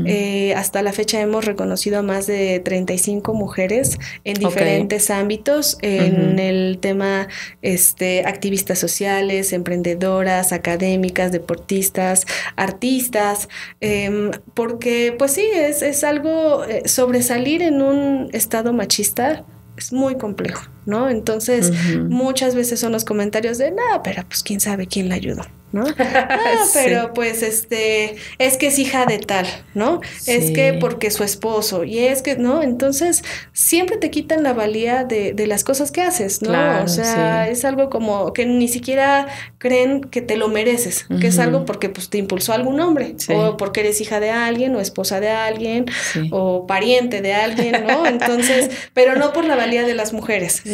[0.06, 6.38] Eh, hasta la fecha hemos reconocido a más de 35 mujeres en diferentes ámbitos, en
[6.38, 7.28] el tema
[7.60, 12.24] este, activistas sociales, emprendedoras, académicas, deportistas,
[12.56, 13.50] artistas,
[13.82, 19.44] em, porque pues sí, es, es algo eh, sobresaliente salir en un estado machista
[19.76, 21.08] es muy complejo, ¿no?
[21.08, 21.72] Entonces,
[22.08, 25.44] muchas veces son los comentarios de, no, pero pues quién sabe quién la ayudó.
[25.74, 25.84] ¿no?
[25.98, 30.00] Ah, pero pues este, es que es hija de tal, ¿no?
[30.26, 32.62] Es que porque su esposo, y es que, ¿no?
[32.62, 36.52] Entonces, siempre te quitan la valía de, de las cosas que haces, ¿no?
[36.82, 39.26] o sea, es algo como que ni siquiera
[39.58, 43.56] creen que te lo mereces, que es algo porque pues te impulsó algún hombre, o
[43.56, 45.86] porque eres hija de alguien, o esposa de alguien,
[46.30, 48.06] o pariente de alguien, ¿no?
[48.06, 50.73] Entonces, pero no por la valía de las mujeres, ¿no?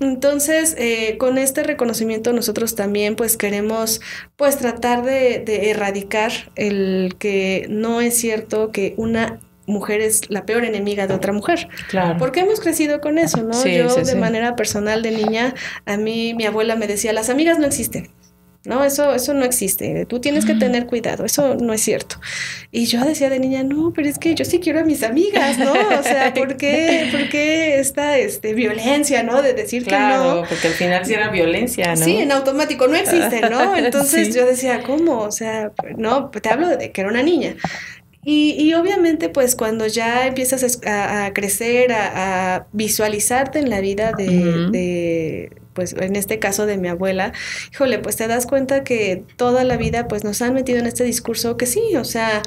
[0.00, 4.00] Entonces, eh, con este reconocimiento nosotros también pues queremos
[4.36, 10.64] pues tratar de, erradicar el que no es cierto que una mujer es la peor
[10.64, 11.68] enemiga de otra mujer.
[11.88, 12.16] Claro.
[12.18, 13.64] Porque hemos crecido con eso, ¿no?
[13.64, 15.54] Yo de manera personal de niña,
[15.86, 18.10] a mí mi abuela me decía, las amigas no existen.
[18.64, 20.04] No, eso, eso no existe.
[20.04, 21.24] Tú tienes que tener cuidado.
[21.24, 22.16] Eso no es cierto.
[22.70, 25.58] Y yo decía de niña, no, pero es que yo sí quiero a mis amigas,
[25.58, 25.72] ¿no?
[25.72, 29.40] O sea, ¿por qué, por qué esta este, violencia, ¿no?
[29.40, 30.44] De decir que no.
[30.46, 32.04] porque al final sí era violencia, ¿no?
[32.04, 33.74] Sí, en automático no existe, ¿no?
[33.78, 35.20] Entonces yo decía, ¿cómo?
[35.20, 37.56] O sea, no, te hablo de que era una niña.
[38.22, 45.50] Y, y, obviamente, pues cuando ya empiezas a, crecer, a, visualizarte en la vida de,
[45.72, 47.32] pues en este caso de mi abuela,
[47.72, 51.04] híjole, pues te das cuenta que toda la vida pues nos han metido en este
[51.04, 52.42] discurso que sí, o sea,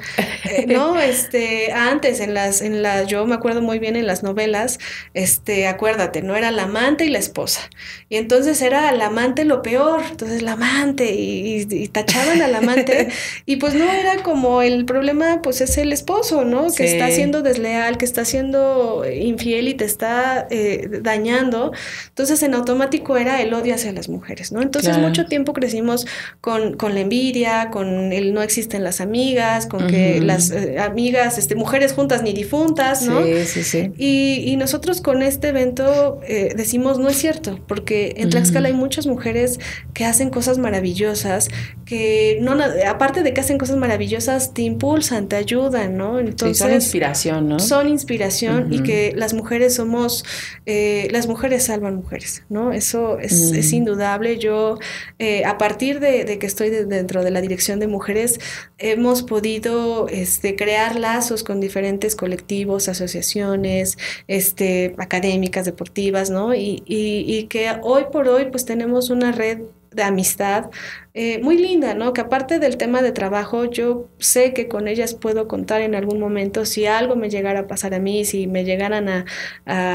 [0.50, 4.22] eh, no, este, antes en las, en las, yo me acuerdo muy bien en las
[4.22, 4.78] novelas,
[5.14, 7.60] este, acuérdate, no era la amante y la esposa,
[8.08, 13.08] y entonces era la amante lo peor, entonces la amante, y, tachaban al amante,
[13.46, 16.72] y pues no era como el problema, pues es el esposo, ¿no?
[16.72, 21.72] Que está siendo desleal, que está siendo infiel y te está eh, dañando,
[22.08, 24.62] entonces en automático era el odio hacia las mujeres, ¿no?
[24.62, 26.06] Entonces mucho tiempo crecimos
[26.40, 31.38] con, con, la envidia, con el no existen las amigas, con que las eh, amigas,
[31.38, 33.24] este, mujeres juntas ni difuntas, ¿no?
[33.24, 33.92] Sí, sí, sí.
[33.96, 38.74] Y, y nosotros con este evento eh, decimos, no es cierto, porque en Tlaxcala hay
[38.74, 39.58] muchas mujeres
[39.92, 41.48] que hacen cosas maravillosas,
[41.84, 42.56] que no,
[42.88, 46.18] aparte de que hacen cosas maravillosas, te impulsan, te ayudan, ¿no?
[46.18, 47.58] Entonces, son inspiración, ¿no?
[47.58, 50.24] Son inspiración y que las mujeres somos,
[50.66, 52.72] eh, las mujeres salvan mujeres, ¿no?
[52.72, 53.74] Eso es, mm.
[53.74, 54.38] indudable.
[54.38, 54.78] Yo,
[55.18, 58.40] eh, a partir de, que estoy dentro de la dirección de mujeres,
[58.78, 66.54] hemos podido este, crear lazos con diferentes colectivos, asociaciones, este, académicas, deportivas, ¿no?
[66.54, 69.58] Y, y que hoy por hoy, pues tenemos una red
[69.90, 70.70] de amistad
[71.16, 72.12] eh, muy linda, ¿no?
[72.12, 76.18] Que aparte del tema de trabajo, yo sé que con ellas puedo contar en algún
[76.18, 79.24] momento si algo me llegara a pasar a mí, si me llegaran a,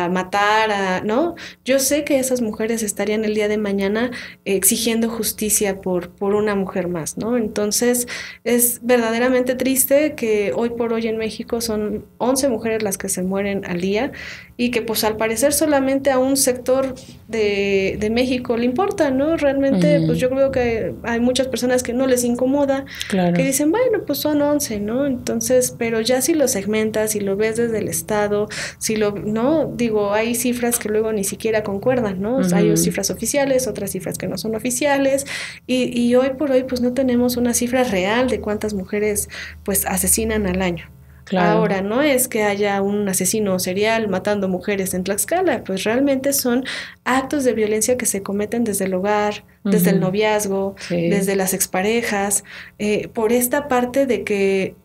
[0.10, 1.36] matar, a, ¿no?
[1.66, 4.12] Yo sé que esas mujeres estarían el día de mañana
[4.46, 7.36] exigiendo justicia por, por una mujer más, ¿no?
[7.36, 8.08] Entonces,
[8.46, 13.24] es verdaderamente triste que hoy por hoy en México son 11 mujeres las que se
[13.24, 14.14] mueren al día
[14.56, 16.94] y que pues al parecer solamente a un sector
[17.30, 19.38] de, de México le importa, ¿no?
[19.38, 24.04] Realmente, pues yo creo que hay muchas personas que no les incomoda, que dicen, bueno,
[24.06, 25.06] pues son 11, ¿no?
[25.06, 29.72] Entonces, pero ya si lo segmentas, si lo ves desde el Estado, si lo, ¿no?
[29.76, 32.40] Digo, hay cifras que luego ni siquiera concuerdan, ¿no?
[32.54, 35.26] Hay cifras oficiales, otras cifras que no son oficiales,
[35.66, 39.30] y, y hoy por hoy pues no tenemos una cifra real de cuántas mujeres
[39.64, 40.99] pues asesinan al año.
[41.38, 46.66] Ahora, no es que haya un asesino serial matando mujeres en Tlaxcala, pues realmente son
[47.04, 52.44] actos de violencia que se cometen desde el hogar, desde el noviazgo, desde las exparejas,
[52.80, 54.76] eh, por esta parte de que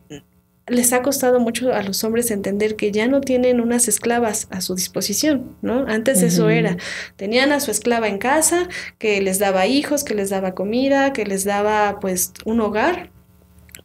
[0.67, 4.61] les ha costado mucho a los hombres entender que ya no tienen unas esclavas a
[4.61, 5.85] su disposición, ¿no?
[5.87, 6.77] Antes eso era,
[7.17, 11.27] tenían a su esclava en casa, que les daba hijos, que les daba comida, que
[11.27, 13.11] les daba pues un hogar,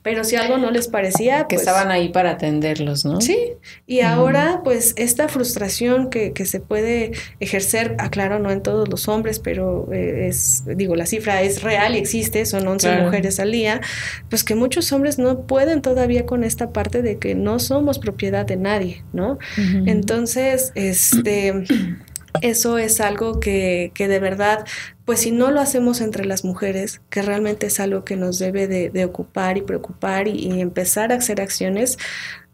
[0.02, 1.40] pero si algo no les parecía...
[1.40, 3.20] Que pues estaban ahí para atenderlos, ¿no?
[3.20, 3.38] Sí,
[3.86, 9.40] y ahora pues esta frustración que, se puede ejercer, aclaro, no en todos los hombres,
[9.40, 13.82] pero eh, es, digo, la cifra es real y existe, son 11 mujeres al día,
[14.30, 18.46] pues que muchos hombres no pueden todavía con esta parte de que no somos propiedad
[18.46, 19.38] de nadie, ¿no?
[19.86, 21.66] Entonces, este...
[22.42, 24.66] Eso es algo que, que, de verdad,
[25.06, 28.68] pues si no lo hacemos entre las mujeres, que realmente es algo que nos debe
[28.68, 31.98] de, ocupar y preocupar y, empezar a hacer acciones,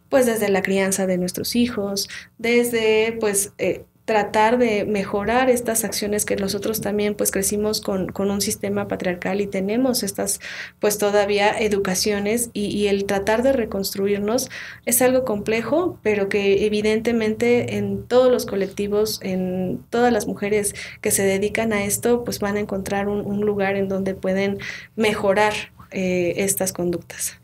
[0.10, 2.08] pues desde la crianza de nuestros hijos,
[2.38, 8.30] desde pues eh, tratar de mejorar estas acciones que nosotros también pues crecimos con, con
[8.30, 10.40] un sistema patriarcal y tenemos estas
[10.80, 14.52] pues todavía educaciones y, el tratar de reconstruirnos
[14.86, 21.10] es algo complejo pero que evidentemente en todos los colectivos en todas las mujeres que
[21.10, 24.60] se dedican a esto pues van a encontrar un, un lugar en donde pueden
[24.96, 25.54] mejorar
[25.92, 27.40] eh, estas conductas.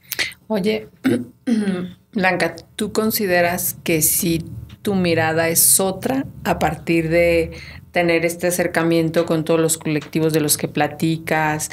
[0.48, 0.90] Oye,
[2.14, 4.44] Blanca, ¿tú consideras que si
[4.82, 7.52] tu mirada es otra a partir de
[7.92, 11.70] tener este acercamiento con todos los colectivos de los que platicas,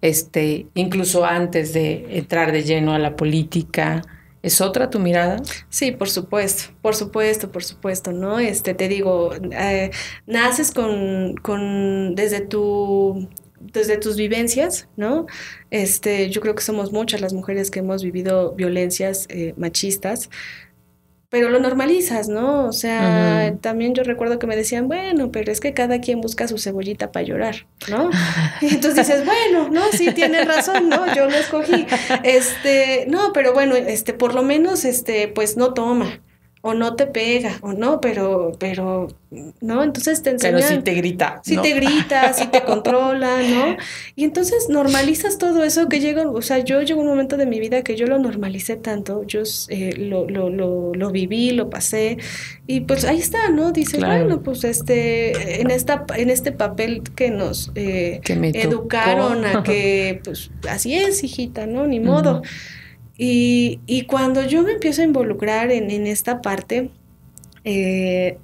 [0.00, 4.02] este, incluso antes de entrar de lleno a la política.
[4.42, 5.36] ¿Es otra tu mirada?
[5.68, 8.38] Sí, por supuesto, por supuesto, por supuesto, ¿no?
[8.38, 9.90] Este, te digo, eh,
[10.26, 13.28] naces con, con, desde tu
[13.60, 15.26] desde tus vivencias, ¿no?
[15.70, 20.30] Este, yo creo que somos muchas las mujeres que hemos vivido violencias eh, machistas,
[21.30, 22.66] pero lo normalizas, ¿no?
[22.66, 26.48] O sea, también yo recuerdo que me decían, bueno, pero es que cada quien busca
[26.48, 28.10] su cebollita para llorar, ¿no?
[28.60, 31.14] Y entonces dices, bueno, no, sí tienes razón, ¿no?
[31.14, 31.86] Yo lo escogí.
[32.24, 36.20] Este, no, pero bueno, este, por lo menos, este, pues no toma
[36.62, 39.08] o no te pega, o no, pero, pero,
[39.62, 39.82] ¿no?
[39.82, 40.60] Entonces te enseñan.
[40.60, 41.40] Pero si te grita.
[41.42, 43.76] Si te grita, si te controla, ¿no?
[44.14, 47.60] Y entonces normalizas todo eso que llega, o sea, yo llegó un momento de mi
[47.60, 52.18] vida que yo lo normalicé tanto, yo eh, lo, lo, lo, lo, viví, lo pasé,
[52.66, 53.72] y pues ahí está, ¿no?
[53.72, 60.20] Dices, bueno, pues este, en esta, en este papel que nos eh, educaron a que,
[60.24, 61.86] pues, así es, hijita, ¿no?
[61.86, 62.42] Ni modo.
[63.22, 66.88] Y, y cuando yo me empiezo a involucrar en, en esta parte,
[67.64, 68.38] eh,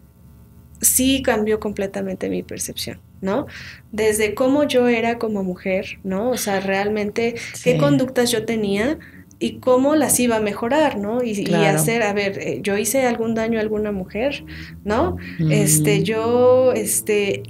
[0.82, 3.46] sí cambió completamente mi percepción, ¿no?
[3.90, 6.28] Desde cómo yo era como mujer, ¿no?
[6.28, 8.98] O sea, realmente qué conductas yo tenía
[9.38, 11.22] y cómo las iba a mejorar, ¿no?
[11.22, 14.44] Y, y hacer, a ver, eh, yo hice algún daño a alguna mujer,
[14.84, 15.16] ¿no?
[15.50, 17.42] Este, yo, este,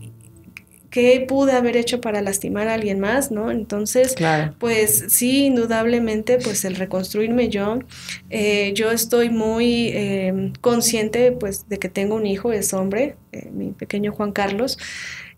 [0.97, 3.51] qué pude haber hecho para lastimar a alguien más, ¿no?
[3.51, 4.15] Entonces,
[4.59, 7.81] pues sí, indudablemente, pues el reconstruirme yo,
[8.31, 13.51] eh, yo estoy muy eh, consciente, pues, de que tengo un hijo, es hombre, eh,
[13.53, 14.79] mi pequeño Juan Carlos,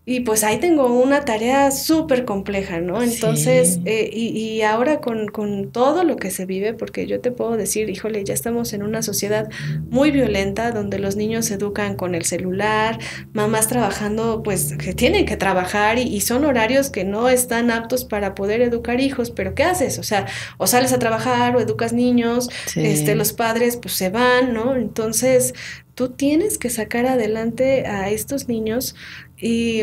[0.09, 3.03] y pues ahí tengo una tarea súper compleja, ¿no?
[3.03, 7.29] Entonces, eh, y, y, ahora con, con, todo lo que se vive, porque yo te
[7.29, 9.51] puedo decir, híjole, ya estamos en una sociedad
[9.91, 12.97] muy violenta donde los niños se educan con el celular,
[13.33, 18.03] mamás trabajando, pues que tienen que trabajar y, y son horarios que no están aptos
[18.03, 19.99] para poder educar hijos, pero ¿qué haces?
[19.99, 20.25] O sea,
[20.57, 24.75] o sales a trabajar o educas niños, este, los padres pues se van, ¿no?
[24.75, 25.53] Entonces,
[25.99, 28.95] tú tienes que sacar adelante a estos niños
[29.37, 29.81] y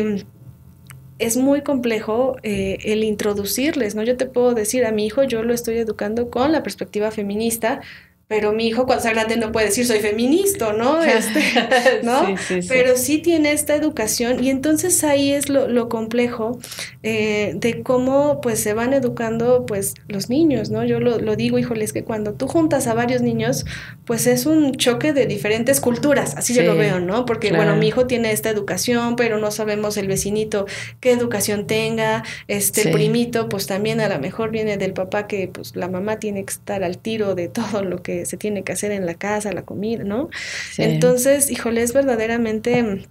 [1.19, 4.01] es muy complejo eh, el introducirles, ¿no?
[4.01, 7.81] Yo te puedo decir, a mi hijo yo lo estoy educando con la perspectiva feminista,
[8.27, 11.01] pero mi hijo cuando sea grande no puede decir soy feminista, ¿no?
[11.07, 11.41] Este,
[12.03, 12.35] ¿no?
[12.67, 16.59] Pero sí tiene esta educación y entonces ahí es lo, lo complejo
[17.03, 20.83] eh, de cómo pues se van educando pues los niños, ¿no?
[20.83, 23.65] Yo lo, lo digo, híjoles, que cuando tú juntas a varios niños,
[24.05, 27.25] pues es un choque de diferentes culturas, así yo lo veo, ¿no?
[27.25, 30.65] Porque bueno, mi hijo tiene esta educación, pero no sabemos el vecinito
[30.99, 35.47] qué educación tenga, este el primito pues también a lo mejor viene del papá que
[35.47, 38.73] pues la mamá tiene que estar al tiro de todo lo que se tiene que
[38.73, 40.29] hacer en la casa, la comida, ¿no?
[40.77, 43.05] Entonces, híjole, es verdaderamente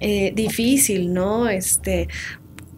[0.00, 1.48] eh, difícil, ¿no?
[1.48, 2.08] Este,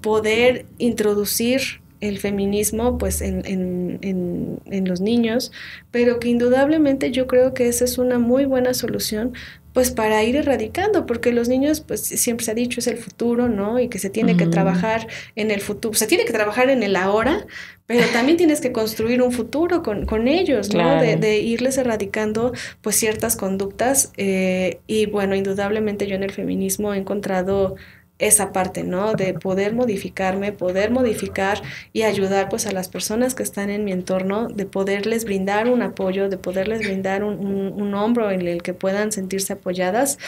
[0.00, 1.61] poder introducir
[2.00, 5.52] el feminismo pues en, en, en, en, los niños,
[5.90, 9.35] pero que indudablemente yo creo que esa es una muy buena solución
[9.72, 13.48] pues para ir erradicando, porque los niños, pues siempre se ha dicho, es el futuro,
[13.48, 13.78] ¿no?
[13.78, 15.06] Y que se tiene que trabajar
[15.37, 17.46] en el futuro, se tiene que trabajar en el ahora,
[17.87, 21.00] pero también tienes que construir un futuro con, con ellos, ¿no?
[21.00, 24.12] De, de, irles erradicando, pues ciertas conductas.
[24.16, 27.76] Eh, y bueno, indudablemente yo en el feminismo he encontrado
[28.20, 29.14] esa parte, ¿no?
[29.14, 33.92] De poder modificarme, poder modificar y ayudar pues a las personas que están en mi
[33.92, 38.74] entorno, de poderles brindar un apoyo, de poderles brindar un, un, hombro en el que
[38.74, 40.18] puedan sentirse apoyadas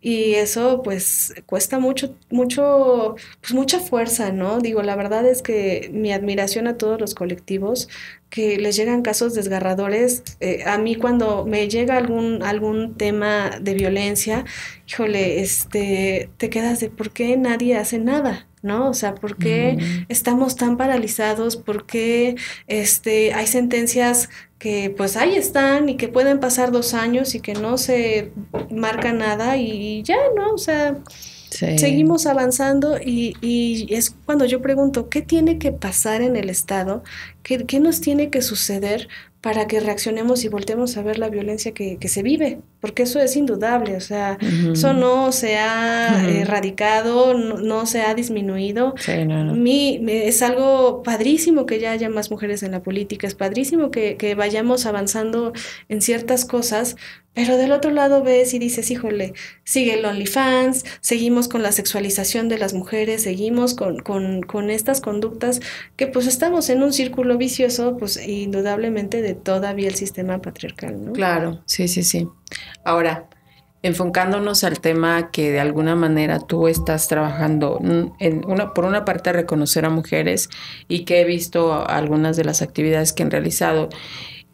[0.00, 4.58] y eso pues cuesta mucho, mucho, pues mucha fuerza, ¿no?
[4.58, 7.88] Digo, la verdad es que mi admiración a todos los colectivos
[8.36, 10.22] que les llegan casos desgarradores.
[10.40, 14.44] Eh, a mí cuando me llega algún, algún tema de violencia,
[14.86, 18.46] híjole, este, te quedas de por qué nadie hace nada.
[18.60, 18.90] ¿no?
[18.90, 19.78] O sea, ¿por qué
[20.10, 21.56] estamos tan paralizados?
[21.56, 24.28] ¿Por qué este, hay sentencias
[24.58, 28.32] que pues ahí están y que pueden pasar dos años y que no se
[28.70, 30.52] marca nada y ya, ¿no?
[30.52, 30.98] O sea,
[31.56, 37.02] seguimos avanzando y, y, es cuando yo pregunto, ¿qué tiene que pasar en el Estado?
[37.42, 39.08] ¿Qué, qué nos tiene que suceder
[39.40, 42.58] para que reaccionemos y volteemos a ver la violencia que, que se vive?
[42.80, 44.38] Porque eso es indudable, o sea,
[44.72, 48.94] eso no se ha erradicado, no, se ha disminuido.
[48.98, 53.34] Sí, no, Mi, es algo padrísimo que ya haya más mujeres en la política, es
[53.34, 55.52] padrísimo que, que vayamos avanzando
[55.88, 56.96] en ciertas cosas,
[57.36, 62.48] pero del otro lado ves y dices, híjole, sigue el OnlyFans, seguimos con la sexualización
[62.48, 65.60] de las mujeres, seguimos con, con, con, estas conductas
[65.96, 71.12] que pues estamos en un círculo vicioso, pues indudablemente de todavía el sistema patriarcal, ¿no?
[71.12, 72.26] Claro, sí, sí, sí.
[72.84, 73.28] Ahora,
[73.82, 77.78] enfocándonos al tema que de alguna manera tú estás trabajando
[78.18, 80.48] en una, por una parte reconocer a mujeres
[80.88, 83.90] y que he visto algunas de las actividades que han realizado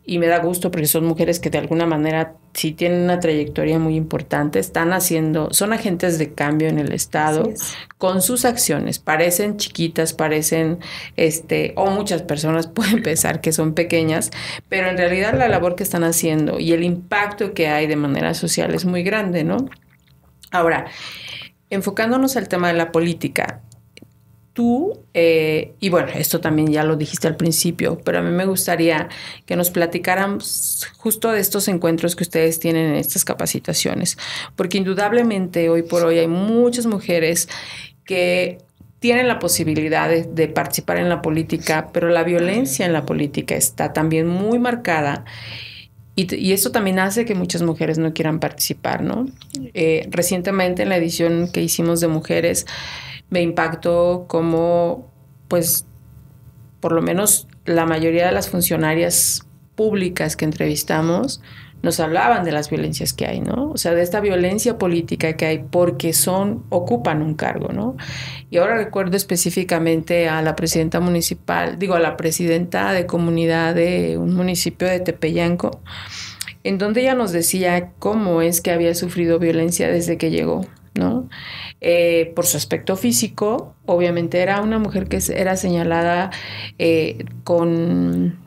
[0.04, 3.78] y me da gusto porque son mujeres que de alguna manera sí tienen una trayectoria
[3.78, 7.50] muy importante, están haciendo, son agentes de cambio en el Estado
[7.98, 10.80] con sus acciones, parecen chiquitas, parecen,
[11.16, 14.30] este, o muchas personas pueden pensar que son pequeñas,
[14.68, 18.34] pero en realidad la labor que están haciendo y el impacto que hay de manera
[18.34, 19.68] social es muy grande, ¿no?
[20.50, 20.86] Ahora,
[21.70, 23.62] enfocándonos al tema de la política,
[24.52, 28.44] tú, eh, y bueno, esto también ya lo dijiste al principio, pero a mí me
[28.44, 29.08] gustaría
[29.46, 30.38] que nos platicaran
[30.96, 34.18] justo de estos encuentros que ustedes tienen en estas capacitaciones,
[34.56, 37.48] porque indudablemente hoy por hoy hay muchas mujeres
[38.04, 38.58] que
[39.02, 43.92] tienen la posibilidad de, participar en la política, pero la violencia en la política está
[43.92, 45.24] también muy marcada.
[46.14, 49.26] Y, y, esto también hace que muchas mujeres no quieran participar, ¿no?
[49.74, 52.66] Eh, recientemente en la edición que hicimos de mujeres,
[53.32, 55.10] me impactó como,
[55.48, 55.86] pues,
[56.80, 61.40] por lo menos la mayoría de las funcionarias públicas que entrevistamos
[61.80, 63.70] nos hablaban de las violencias que hay, ¿no?
[63.70, 67.96] O sea, de esta violencia política que hay porque son, ocupan un cargo, ¿no?
[68.50, 74.18] Y ahora recuerdo específicamente a la presidenta municipal, digo, a la presidenta de comunidad de
[74.18, 75.80] un municipio de Tepeyanco,
[76.64, 81.28] en donde ella nos decía cómo es que había sufrido violencia desde que llegó, ¿no?
[81.80, 86.30] Eh, por su aspecto físico, obviamente era una mujer que era señalada
[86.78, 88.38] eh, con,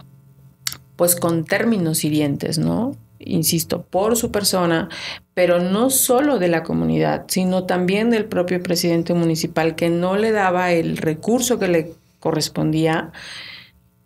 [0.95, 2.95] pues con términos hirientes, ¿no?
[3.19, 4.89] Insisto, por su persona,
[5.33, 10.31] pero no solo de la comunidad, sino también del propio presidente municipal que no le
[10.31, 13.11] daba el recurso que le correspondía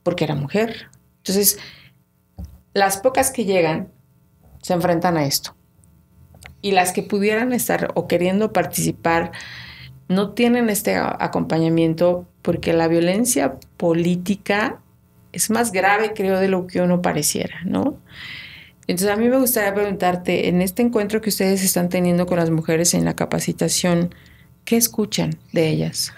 [0.03, 0.87] porque era mujer.
[1.17, 1.59] Entonces,
[2.73, 3.89] las pocas que llegan
[4.61, 5.58] se enfrentan a esto
[6.61, 9.31] y las que pudieran estar o queriendo participar
[10.07, 14.79] no tienen este acompañamiento porque la violencia política
[15.31, 17.97] es más grave, creo, de lo que uno pareciera, ¿no?
[18.87, 22.49] Entonces a mí me gustaría preguntarte, en este encuentro que ustedes están teniendo con las
[22.49, 24.15] mujeres en la capacitación,
[24.65, 26.11] ¿qué escuchan de ellas?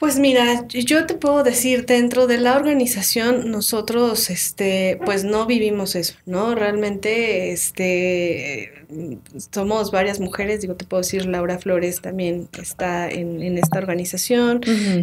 [0.00, 5.94] Pues mira, yo te puedo decir, dentro de la organización nosotros, este, pues no vivimos
[5.94, 6.54] eso, ¿no?
[6.54, 8.72] Realmente, este,
[9.52, 14.62] somos varias mujeres, digo, te puedo decir, Laura Flores también está en, en esta organización,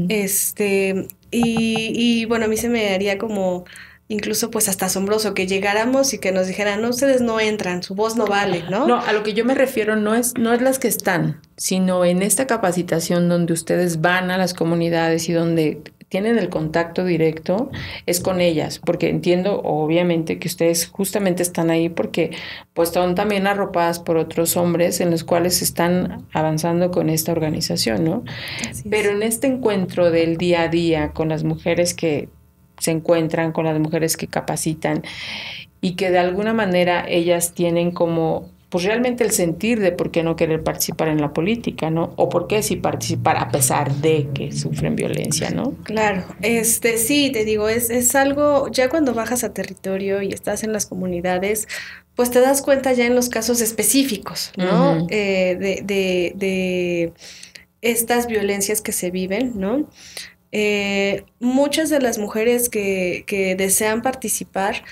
[0.10, 3.66] este, y, y bueno, a mí se me haría como
[4.10, 7.96] incluso pues hasta asombroso que llegáramos y que nos dijeran, no, ustedes no entran, su
[7.96, 8.88] voz no vale, ¿no?
[8.88, 12.06] No, a lo que yo me refiero no es, no es las que están, sino
[12.06, 17.70] en esta capacitación donde ustedes van a las comunidades y donde tienen el contacto directo,
[18.06, 22.32] es con ellas, porque entiendo obviamente que ustedes justamente están ahí porque
[22.74, 28.06] pues son también arropadas por otros hombres en los cuales están avanzando con esta organización,
[28.06, 28.24] ¿no?
[28.90, 32.30] Pero en este encuentro del día a día con las mujeres que
[32.80, 35.04] se encuentran con las mujeres que capacitan
[35.82, 40.24] y que de alguna manera ellas tienen como pues realmente el sentir de por qué
[40.24, 42.14] no querer participar en la política, ¿no?
[42.18, 45.74] O por qué sí participar a pesar de que sufren violencia, ¿no?
[45.84, 50.64] Claro, este sí, te digo, es, es algo, ya cuando bajas a territorio y estás
[50.64, 51.68] en las comunidades,
[52.16, 55.08] pues te das cuenta ya en los casos específicos, ¿no?
[55.10, 57.14] Eh, de, de, de
[57.82, 59.88] estas violencias que se viven, ¿no?
[60.52, 64.84] Eh, muchas de las mujeres que, que, desean participar,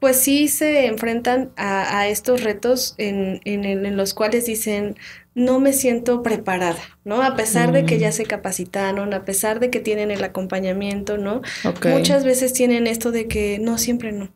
[0.00, 4.96] pues sí se enfrentan a, estos retos en, en, en, los cuales dicen,
[5.34, 7.22] no me siento preparada, ¿no?
[7.22, 11.42] A pesar de que ya se capacitaron, a pesar de que tienen el acompañamiento, ¿no?
[11.84, 14.30] Muchas veces tienen esto de que no, siempre no.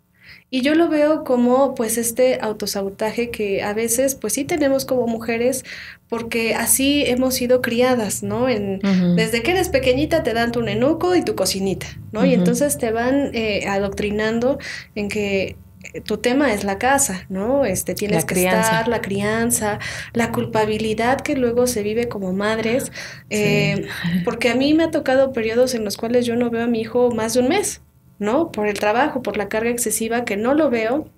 [0.51, 5.07] Y yo lo veo como pues este autosabotaje que a veces pues sí tenemos como
[5.07, 5.65] mujeres
[6.09, 8.49] porque así hemos sido criadas, ¿no?
[8.49, 8.81] En,
[9.15, 12.25] Desde que eres pequeñita te dan tu nenuco y tu cocinita, ¿no?
[12.25, 14.59] Y entonces te van eh, adoctrinando
[14.95, 15.57] en que
[15.93, 17.67] eh, tu tema es la casa, ¿no?
[17.67, 19.79] Este, tienes que estar, la crianza,
[20.15, 22.91] la culpabilidad que luego se vive como madres,
[23.31, 23.87] eh,
[24.25, 26.81] porque a mí me ha tocado periodos en los cuales yo no veo a mi
[26.81, 27.83] hijo más de un mes,
[28.19, 28.53] ¿no?
[28.53, 31.09] Por el trabajo, por la carga excesiva, que no lo veo.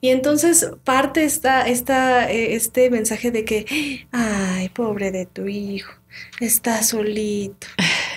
[0.00, 5.92] Y entonces parte esta, esta, eh, este mensaje de que, ay, pobre de tu hijo,
[6.40, 7.66] está solito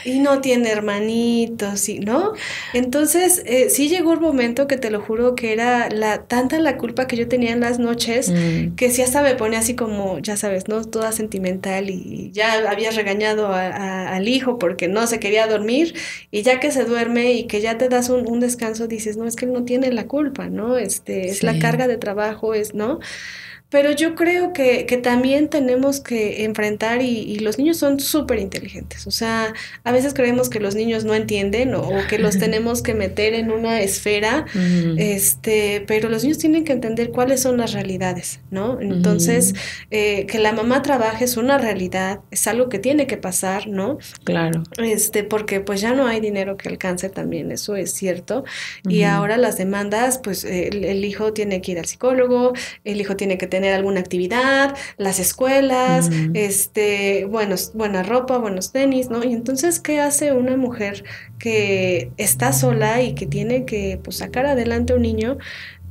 [0.06, 2.34] y no tiene hermanitos, y, ¿no?
[2.74, 6.78] Entonces, eh, sí llegó un momento que te lo juro que era la tanta la
[6.78, 8.76] culpa que yo tenía en las noches mm.
[8.76, 10.84] que si hasta me pone así como, ya sabes, ¿no?
[10.86, 15.96] Toda sentimental y ya habías regañado al hijo porque no se quería dormir
[16.30, 19.26] y ya que se duerme y que ya te das un, un descanso, dices, no,
[19.26, 20.78] es que él no tiene la culpa, ¿no?
[20.78, 23.00] Este, es la carga de trabajo, es, ¿no?
[23.76, 29.06] Pero yo creo que, que también tenemos que enfrentar y, los niños son súper inteligentes.
[29.06, 29.54] O sea,
[29.84, 33.52] a veces creemos que los niños no entienden o, que los tenemos que meter en
[33.52, 34.46] una esfera,
[34.96, 38.80] este, pero los niños tienen que entender cuáles son las realidades, ¿no?
[38.80, 39.54] Entonces,
[39.92, 43.98] eh, que la mamá trabaje es una realidad, es algo que tiene que pasar, ¿no?
[44.24, 44.64] Claro.
[44.78, 48.46] Este, porque pues ya no hay dinero que alcance también, eso es cierto.
[48.88, 52.54] Y ahora las demandas, pues el, el hijo tiene que ir al psicólogo,
[52.86, 59.10] el hijo tiene que tener alguna actividad, las escuelas, este, buenos, buena ropa, buenos tenis,
[59.10, 59.24] ¿no?
[59.24, 61.04] Y entonces, ¿qué hace una mujer
[61.40, 65.38] que está sola y que tiene que pues, sacar adelante a un niño?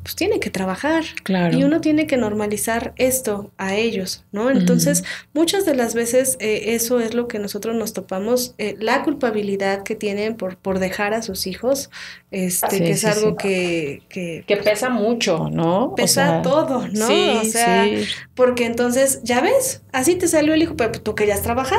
[0.04, 1.02] Pues tiene que trabajar.
[1.22, 1.56] Claro.
[1.56, 4.50] Y uno tiene que normalizar esto a ellos, ¿no?
[4.50, 5.02] Entonces,
[5.32, 9.82] muchas de las veces eh, eso es lo que nosotros nos topamos, eh, la culpabilidad
[9.82, 11.90] que tienen por, por dejar a sus hijos,
[12.30, 15.94] este, que es algo Que, que, pesa mucho, ¿no?
[15.96, 17.40] Pesa todo, ¿no?
[17.40, 17.86] o sea,
[18.34, 21.78] porque entonces, ya ves, así te salió el hijo, pero tú querías trabajar.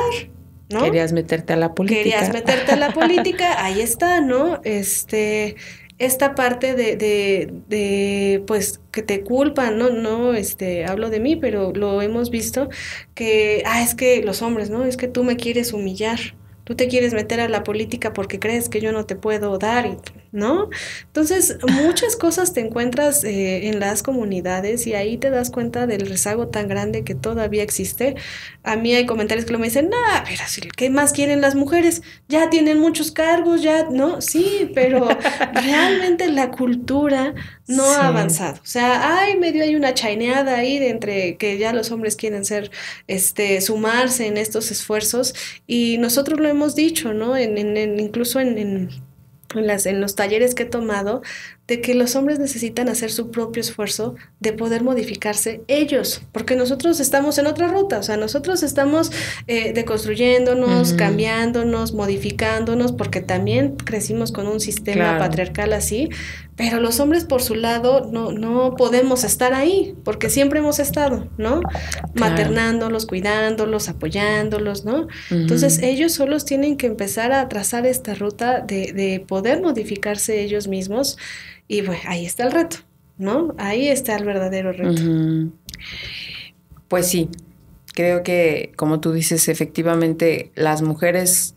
[0.68, 0.82] ¿no?
[0.82, 2.02] Querías meterte a la política.
[2.02, 4.60] Querías meterte a la política, ahí está, ¿no?
[4.64, 5.54] Este,
[5.98, 11.36] esta parte de, de, de, pues, que te culpan, no, no, este, hablo de mí,
[11.36, 12.68] pero lo hemos visto,
[13.14, 14.84] que, ah, es que los hombres, ¿no?
[14.84, 16.18] Es que tú me quieres humillar,
[16.64, 19.96] tú te quieres meter a la política porque crees que yo no te puedo dar,
[20.36, 20.70] ¿no?
[21.06, 26.06] Entonces, muchas cosas te encuentras eh, en las comunidades y ahí te das cuenta del
[26.06, 28.14] rezago tan grande que todavía existe.
[28.62, 30.42] A mí hay comentarios que lo me dicen, no, pero
[30.76, 32.02] ¿qué más quieren las mujeres?
[32.28, 34.20] Ya tienen muchos cargos, ya, ¿no?
[34.20, 35.08] Sí, pero
[35.54, 37.34] realmente la cultura
[37.66, 38.60] no ha avanzado.
[38.62, 42.44] O sea, hay medio hay una chaineada ahí de entre que ya los hombres quieren
[42.44, 42.70] ser,
[43.06, 45.34] este, sumarse en estos esfuerzos
[45.66, 47.36] y nosotros lo hemos dicho, ¿no?
[47.36, 49.05] En, en, incluso en, en,
[49.54, 51.22] las, en los talleres que he tomado,
[51.66, 57.00] de que los hombres necesitan hacer su propio esfuerzo de poder modificarse ellos, porque nosotros
[57.00, 59.10] estamos en otra ruta, o sea, nosotros estamos
[59.48, 66.10] eh, deconstruyéndonos, cambiándonos, modificándonos, porque también crecimos con un sistema patriarcal así,
[66.56, 71.28] pero los hombres por su lado no, no podemos estar ahí, porque siempre hemos estado,
[71.36, 71.60] ¿no?
[72.14, 75.06] Maternándolos, cuidándolos, apoyándolos, ¿no?
[75.30, 80.66] Entonces ellos solos tienen que empezar a trazar esta ruta de, de poder modificarse ellos
[80.66, 81.18] mismos
[81.68, 82.78] y bueno, ahí está el reto,
[83.18, 83.54] ¿no?
[83.58, 85.02] Ahí está el verdadero reto.
[86.88, 87.28] Pues sí,
[87.94, 91.55] creo que como tú dices, efectivamente las mujeres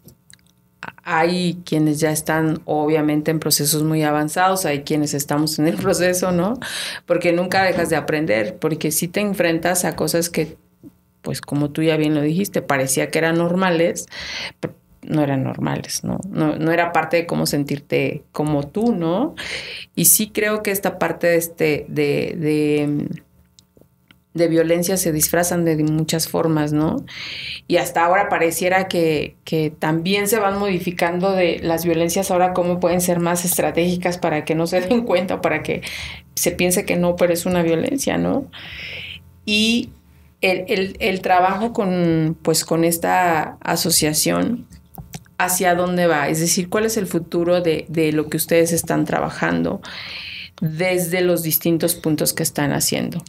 [1.12, 6.32] hay quienes ya están obviamente en procesos muy avanzados, hay quienes estamos en el proceso,
[6.32, 6.60] ¿no?
[7.08, 10.58] Porque nunca dejas de aprender, porque si te enfrentas a cosas que,
[11.24, 14.06] pues como tú ya bien lo dijiste, parecía que eran normales,
[15.02, 16.20] no eran normales, ¿no?
[16.30, 16.56] ¿no?
[16.58, 19.34] No, era parte de cómo sentirte como tú, ¿no?
[19.96, 23.08] Y sí creo que esta parte de este, de, de,
[24.34, 27.04] de violencia se disfrazan de muchas formas, ¿no?
[27.68, 32.80] Y hasta ahora pareciera que, que también se van modificando de las violencias ahora cómo
[32.80, 35.82] pueden ser más estratégicas para que no se den cuenta o para que
[36.36, 38.46] se piense que no, pero es una violencia, ¿no?
[39.46, 39.90] Y
[40.42, 44.68] el, el, el trabajo con, pues, con esta asociación
[45.40, 49.06] hacia dónde va, es decir, cuál es el futuro de, de lo que ustedes están
[49.06, 49.82] trabajando
[50.62, 53.24] desde los distintos puntos que están haciendo.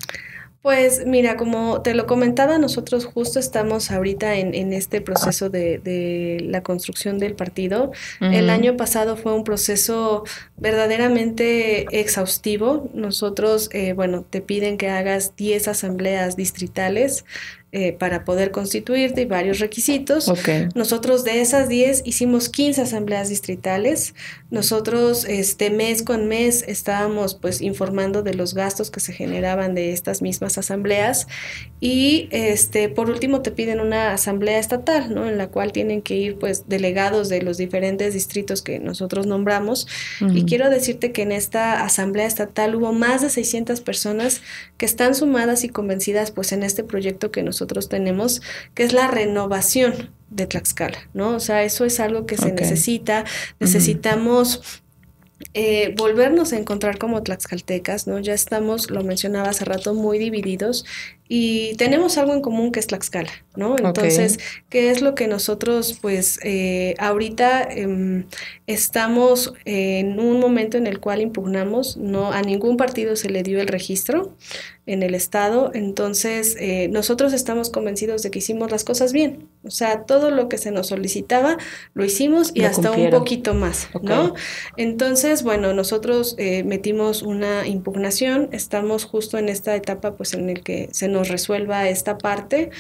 [0.63, 5.79] Pues mira, como te lo comentaba, nosotros justo estamos ahorita en, en este proceso de,
[5.79, 7.93] de, la construcción del partido.
[8.21, 10.23] El año pasado fue un proceso
[10.59, 12.91] verdaderamente exhaustivo.
[12.93, 17.25] Nosotros, eh, bueno, te piden que hagas 10 asambleas distritales
[17.73, 20.29] eh, para poder constituirte y varios requisitos.
[20.75, 24.17] Nosotros de esas 10 hicimos 15 asambleas distritales.
[24.51, 29.93] Nosotros este mes con mes estábamos pues informando de los gastos que se generaban de
[29.93, 31.29] estas mismas asambleas
[31.79, 35.29] y este por último te piden una asamblea estatal, ¿no?
[35.29, 39.87] En la cual tienen que ir pues delegados de los diferentes distritos que nosotros nombramos
[40.35, 44.43] y quiero decirte que en esta asamblea estatal hubo más de 600 personas
[44.77, 48.41] que están sumadas y convencidas pues en este proyecto que nosotros nosotros tenemos,
[48.75, 51.37] que es la renovación de Tlaxcala, ¿no?
[51.37, 53.27] O sea, eso es algo que se necesita.
[53.59, 54.83] Necesitamos
[55.53, 58.19] eh, volvernos a encontrar como tlaxcaltecas, ¿no?
[58.19, 60.87] Ya estamos, lo mencionaba hace rato, muy divididos
[61.33, 63.77] y tenemos algo en común que es Tlaxcala, ¿no?
[63.79, 68.25] Entonces, ¿qué es lo que nosotros, pues, eh, ahorita em,
[68.67, 73.61] estamos en un momento en el cual impugnamos, no a ningún partido se le dio
[73.61, 74.35] el registro
[74.87, 79.71] en el Estado, entonces eh, nosotros estamos convencidos de que hicimos las cosas bien, o
[79.71, 81.59] sea, todo lo que se nos solicitaba
[81.95, 84.35] lo hicimos y hasta un poquito más, ¿no?
[84.77, 90.65] Entonces, bueno, nosotros eh, metimos una impugnación, estamos justo en esta etapa, pues, en el
[90.65, 92.71] que se nos resuelva esta parte.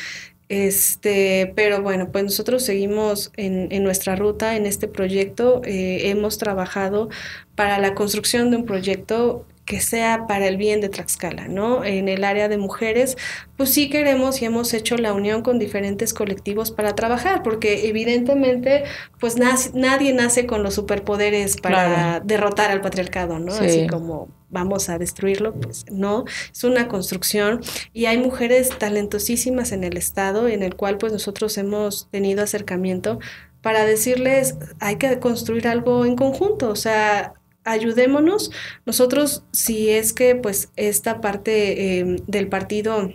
[0.48, 5.62] Este, pero bueno, pues nosotros seguimos en, en nuestra ruta, en este proyecto.
[5.64, 7.08] Eh, hemos trabajado
[7.54, 11.84] para la construcción de un proyecto que sea para el bien de Tlaxcala, ¿no?
[11.84, 13.16] En el área de mujeres,
[13.56, 18.82] pues sí queremos y hemos hecho la unión con diferentes colectivos para trabajar, porque evidentemente,
[19.20, 23.52] pues nadie nace con los superpoderes para derrotar al patriarcado, ¿no?
[23.52, 27.60] Así como vamos a destruirlo, pues no, es una construcción
[27.92, 33.18] y hay mujeres talentosísimas en el estado en el cual pues nosotros hemos tenido acercamiento
[33.62, 37.34] para decirles hay que construir algo en conjunto, o sea,
[37.64, 38.50] ayudémonos.
[38.86, 43.10] Nosotros, si es que pues esta parte em, del partido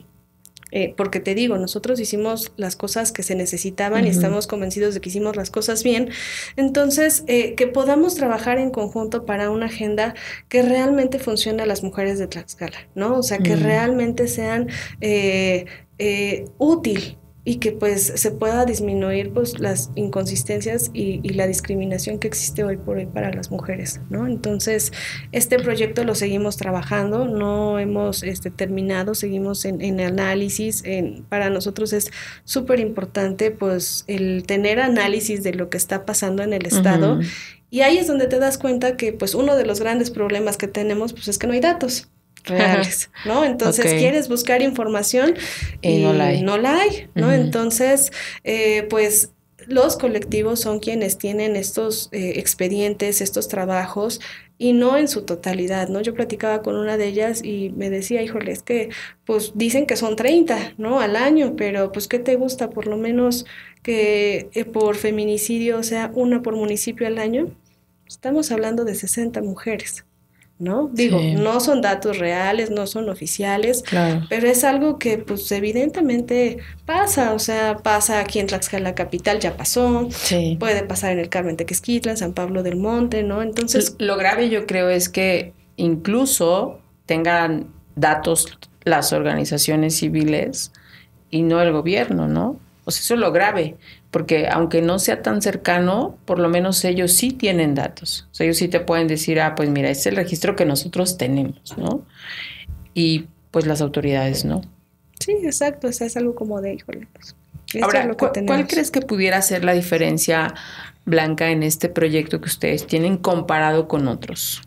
[0.76, 5.00] eh, porque te digo, nosotros hicimos las cosas que se necesitaban y estamos convencidos de
[5.00, 6.10] que hicimos las cosas bien.
[6.58, 10.16] Entonces, eh, que podamos trabajar en conjunto para una agenda
[10.50, 13.18] que realmente funcione a las mujeres de Tlaxcala, ¿no?
[13.18, 14.68] O sea, que realmente sean
[15.00, 15.66] eh,
[16.58, 22.64] útil y que pues se pueda disminuir pues las inconsistencias y, la discriminación que existe
[22.64, 24.26] hoy por hoy para las mujeres, ¿no?
[24.26, 24.92] Entonces,
[25.32, 31.94] este proyecto lo seguimos trabajando, no hemos este, terminado, seguimos en, análisis, en, para nosotros
[31.94, 32.10] es
[32.46, 37.20] súper importante pues el tener análisis de lo que está pasando en el Estado.
[37.70, 40.68] Y ahí es donde te das cuenta que pues uno de los grandes problemas que
[40.68, 42.08] tenemos pues es que no hay datos
[42.46, 43.44] reales, ¿no?
[43.44, 45.36] Entonces quieres buscar información
[45.82, 47.32] y, no la hay, no, la hay, ¿no?
[47.32, 48.12] Entonces,
[48.44, 49.32] eh, pues
[49.68, 54.22] los colectivos son quienes tienen estos eh, expedientes, estos trabajos
[54.58, 56.02] y no en su totalidad, ¿no?
[56.02, 58.90] Yo platicaba con una de ellas y me decía, híjole, es que
[59.26, 61.00] pues dicen que son 30, ¿no?
[61.00, 62.70] Al año, pero pues ¿qué te gusta?
[62.70, 63.46] Por lo menos
[63.84, 67.52] que eh, por feminicidio, o sea, una por municipio al año.
[68.08, 70.06] Estamos hablando de 60 mujeres.
[70.58, 70.90] ¿No?
[70.94, 73.84] Digo, no son datos reales, no son oficiales,
[74.30, 79.58] pero es algo que pues evidentemente pasa, o sea, pasa aquí en Tlaxcala capital, ya
[79.58, 80.08] pasó,
[80.60, 83.42] puede pasar en el Carmen Tequesquitla, en San Pablo del Monte, ¿no?
[83.42, 83.96] Entonces...
[84.00, 90.72] Lo grave yo creo es que incluso tengan datos las organizaciones civiles
[91.32, 92.60] y no el gobierno, ¿no?
[92.86, 93.76] O sea, eso es lo grave,
[94.12, 98.28] porque aunque no sea tan cercano, por lo menos ellos sí tienen datos.
[98.32, 100.66] O sea, ellos sí te pueden decir, ah, pues mira, este es el registro que
[100.66, 102.06] nosotros tenemos, ¿no?
[102.94, 104.62] Y pues las autoridades, ¿no?
[105.20, 107.36] Sí, exacto, o sea, es algo como de, híjole, pues,
[107.82, 110.54] Ahora, ¿cuál crees que pudiera ser la diferencia,
[111.06, 114.62] Blanca, en este proyecto que ustedes tienen comparado con otros?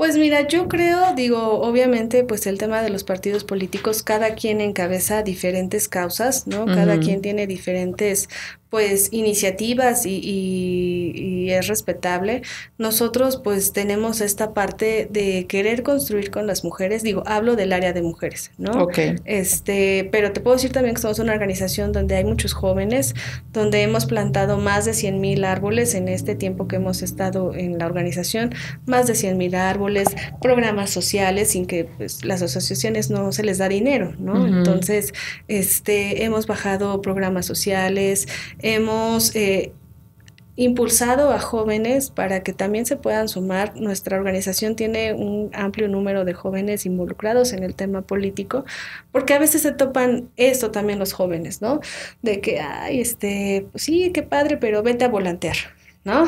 [0.00, 4.62] Pues mira, yo creo, digo, obviamente, pues el tema de los partidos políticos, cada quien
[4.62, 6.64] encabeza diferentes causas, ¿no?
[6.64, 8.30] Cada quien tiene diferentes
[8.70, 12.42] pues iniciativas y, y, es respetable.
[12.78, 17.92] Nosotros pues tenemos esta parte de querer construir con las mujeres, digo, hablo del área
[17.92, 18.84] de mujeres, ¿no?
[18.84, 18.98] Ok.
[19.24, 23.14] Este, pero te puedo decir también que somos una organización donde hay muchos jóvenes,
[23.52, 27.78] donde hemos plantado más de 100 mil árboles en este tiempo que hemos estado en
[27.78, 28.54] la organización,
[28.86, 30.06] más de 100 mil árboles,
[30.40, 34.46] programas sociales sin que pues, las asociaciones no se les da dinero, ¿no?
[34.46, 35.12] Entonces,
[35.48, 38.28] este, hemos bajado programas sociales,
[38.62, 39.72] hemos eh,
[40.56, 43.76] impulsado a jóvenes para que también se puedan sumar.
[43.76, 48.64] Nuestra organización tiene un amplio número de jóvenes involucrados en el tema político,
[49.10, 51.80] porque a veces se topan esto también los jóvenes, ¿no?
[52.22, 55.56] De que, ay, este, pues sí, qué padre, pero vete a volantear.
[56.04, 56.26] ¿No?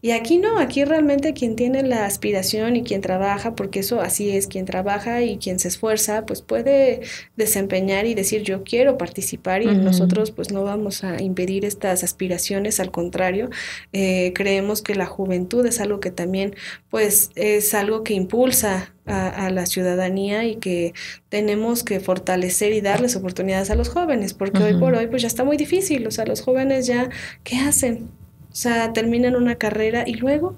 [0.00, 4.30] Y aquí no, aquí realmente quien tiene la aspiración y quien trabaja, porque eso así
[4.30, 7.02] es, quien trabaja y quien se esfuerza, pues puede
[7.36, 12.80] desempeñar y decir yo quiero participar y nosotros pues no vamos a impedir estas aspiraciones,
[12.80, 13.50] al contrario,
[13.92, 16.54] eh, creemos que la juventud es algo que también
[16.88, 20.94] pues es algo que impulsa a, la ciudadanía y que
[21.28, 25.28] tenemos que fortalecer y darles oportunidades a los jóvenes, porque hoy por hoy pues ya
[25.28, 27.10] está muy difícil, o sea, los jóvenes ya,
[27.42, 28.21] ¿qué hacen?
[28.52, 30.56] O sea, terminan una carrera y luego,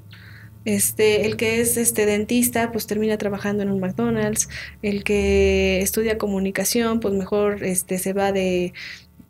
[0.65, 4.49] este, el que es este dentista, pues termina trabajando en un McDonald's,
[4.83, 8.73] el que estudia comunicación, pues mejor este se va de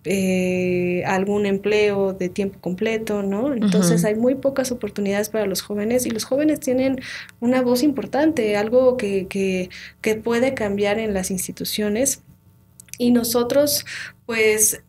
[0.04, 3.54] eh, algún empleo de tiempo completo, ¿no?
[3.54, 7.00] Entonces hay muy pocas oportunidades para los jóvenes y los jóvenes tienen
[7.40, 9.70] una voz importante, algo que, que,
[10.02, 12.22] que puede cambiar en las instituciones.
[12.98, 13.86] Y nosotros,
[14.26, 14.82] pues,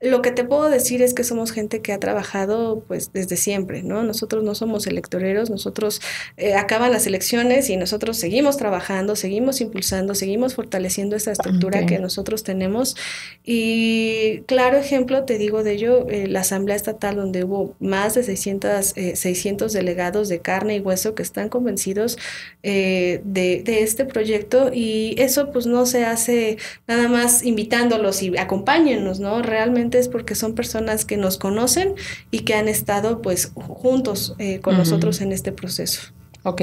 [0.00, 3.82] lo que te puedo decir es que somos gente que ha trabajado pues desde siempre,
[3.82, 4.02] ¿no?
[4.02, 6.00] Nosotros no somos electoreros, nosotros
[6.38, 11.98] eh, acaban las elecciones y nosotros seguimos trabajando, seguimos impulsando, seguimos fortaleciendo esa estructura que
[11.98, 12.96] nosotros tenemos.
[13.44, 18.22] Y claro ejemplo, te digo de ello, eh, la Asamblea Estatal donde hubo más de
[18.22, 22.16] 600, 600 eh, delegados de carne y hueso que están convencidos
[22.62, 29.20] de, de este proyecto y eso pues no se hace nada más invitándolos y acompáñennos,
[29.20, 29.42] ¿no?
[29.42, 31.94] Realmente es porque son personas que nos conocen
[32.30, 36.12] y que han estado pues juntos eh, con nosotros en este proceso.
[36.42, 36.62] Ok,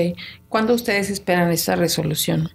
[0.50, 2.50] ¿cuándo ustedes esperan esta resolución?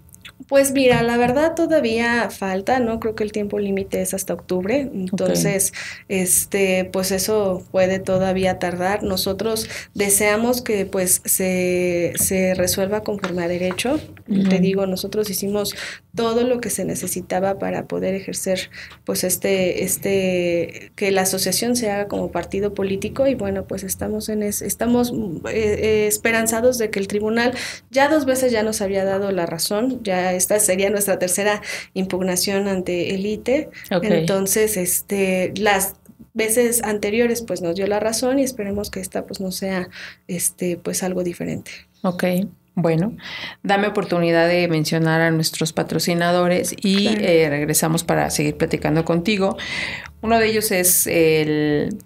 [0.48, 3.00] Pues mira, la verdad todavía falta, ¿no?
[3.00, 5.72] Creo que el tiempo límite es hasta octubre, entonces,
[6.08, 9.02] este, pues eso puede todavía tardar.
[9.02, 14.00] Nosotros deseamos que pues se, se resuelva conforme a derecho.
[14.26, 15.74] Te digo, nosotros hicimos
[16.14, 18.70] todo lo que se necesitaba para poder ejercer
[19.04, 23.26] pues este este que la asociación se haga como partido político.
[23.26, 27.54] Y bueno pues estamos en estamos eh, eh, esperanzados de que el tribunal
[27.90, 30.00] ya dos veces ya nos había dado la razón.
[30.02, 31.62] Ya esta sería nuestra tercera
[31.94, 33.70] impugnación ante el ITE
[34.02, 35.94] entonces este las
[36.34, 39.88] veces anteriores pues nos dio la razón y esperemos que esta pues no sea
[40.28, 41.70] este pues algo diferente.
[42.02, 42.24] Ok.
[42.74, 43.16] Bueno,
[43.62, 49.58] dame oportunidad de mencionar a nuestros patrocinadores y eh, regresamos para seguir platicando contigo.
[50.22, 51.98] Uno de ellos es el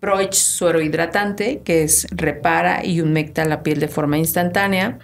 [0.00, 4.98] Proich suero hidratante, que es repara y humecta la piel de forma instantánea,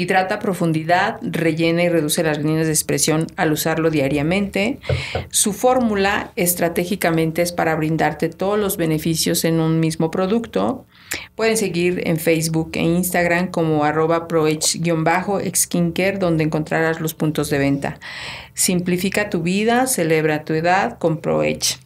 [0.00, 4.78] hidrata profundidad, rellena y reduce las líneas de expresión al usarlo diariamente.
[5.30, 10.86] Su fórmula estratégicamente es para brindarte todos los beneficios en un mismo producto.
[11.34, 17.98] Pueden seguir en Facebook e Instagram como arroba proech-skincare donde encontrarás los puntos de venta.
[18.54, 21.78] Simplifica tu vida, celebra tu edad con Proech.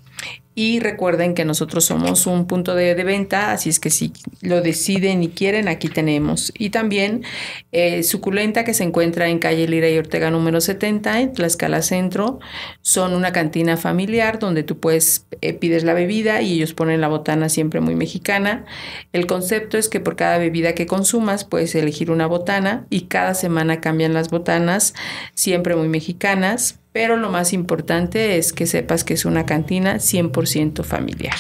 [0.57, 5.23] Y recuerden que nosotros somos un punto de, venta, así es que si lo deciden
[5.25, 6.53] y quieren, aquí tenemos.
[6.57, 7.25] Y también
[7.73, 12.39] eh, Suculenta, que se encuentra en calle Lira y Ortega número 70, en Tlaxcala Centro.
[12.83, 17.09] Son una cantina familiar donde tú puedes, eh, pides la bebida y ellos ponen la
[17.09, 18.65] botana siempre muy mexicana.
[19.13, 23.35] El concepto es que por cada bebida que consumas puedes elegir una botana y cada
[23.35, 24.95] semana cambian las botanas,
[25.35, 30.85] siempre muy mexicanas pero lo más importante es que sepas que es una cantina 100%
[30.85, 31.35] familiar.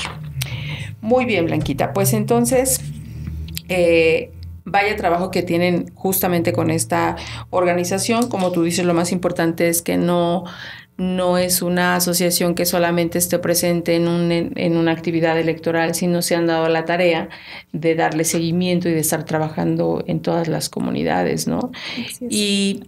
[1.01, 1.93] Muy bien, Blanquita.
[1.93, 2.81] Pues entonces,
[3.69, 4.33] eh,
[4.65, 7.15] vaya trabajo que tienen justamente con esta
[7.51, 8.29] organización.
[8.29, 10.43] Como tú dices, lo más importante es que no,
[10.97, 16.21] no es una asociación que solamente esté presente en, un, en, una actividad electoral, sino
[16.21, 17.29] se han dado la tarea
[17.73, 21.71] de darle seguimiento y de estar trabajando en todas las comunidades, ¿no?
[22.29, 22.85] Y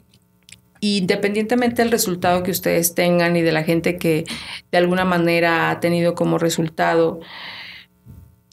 [0.94, 4.24] independientemente del resultado que ustedes tengan y de la gente que
[4.70, 7.20] de alguna manera ha tenido como resultado,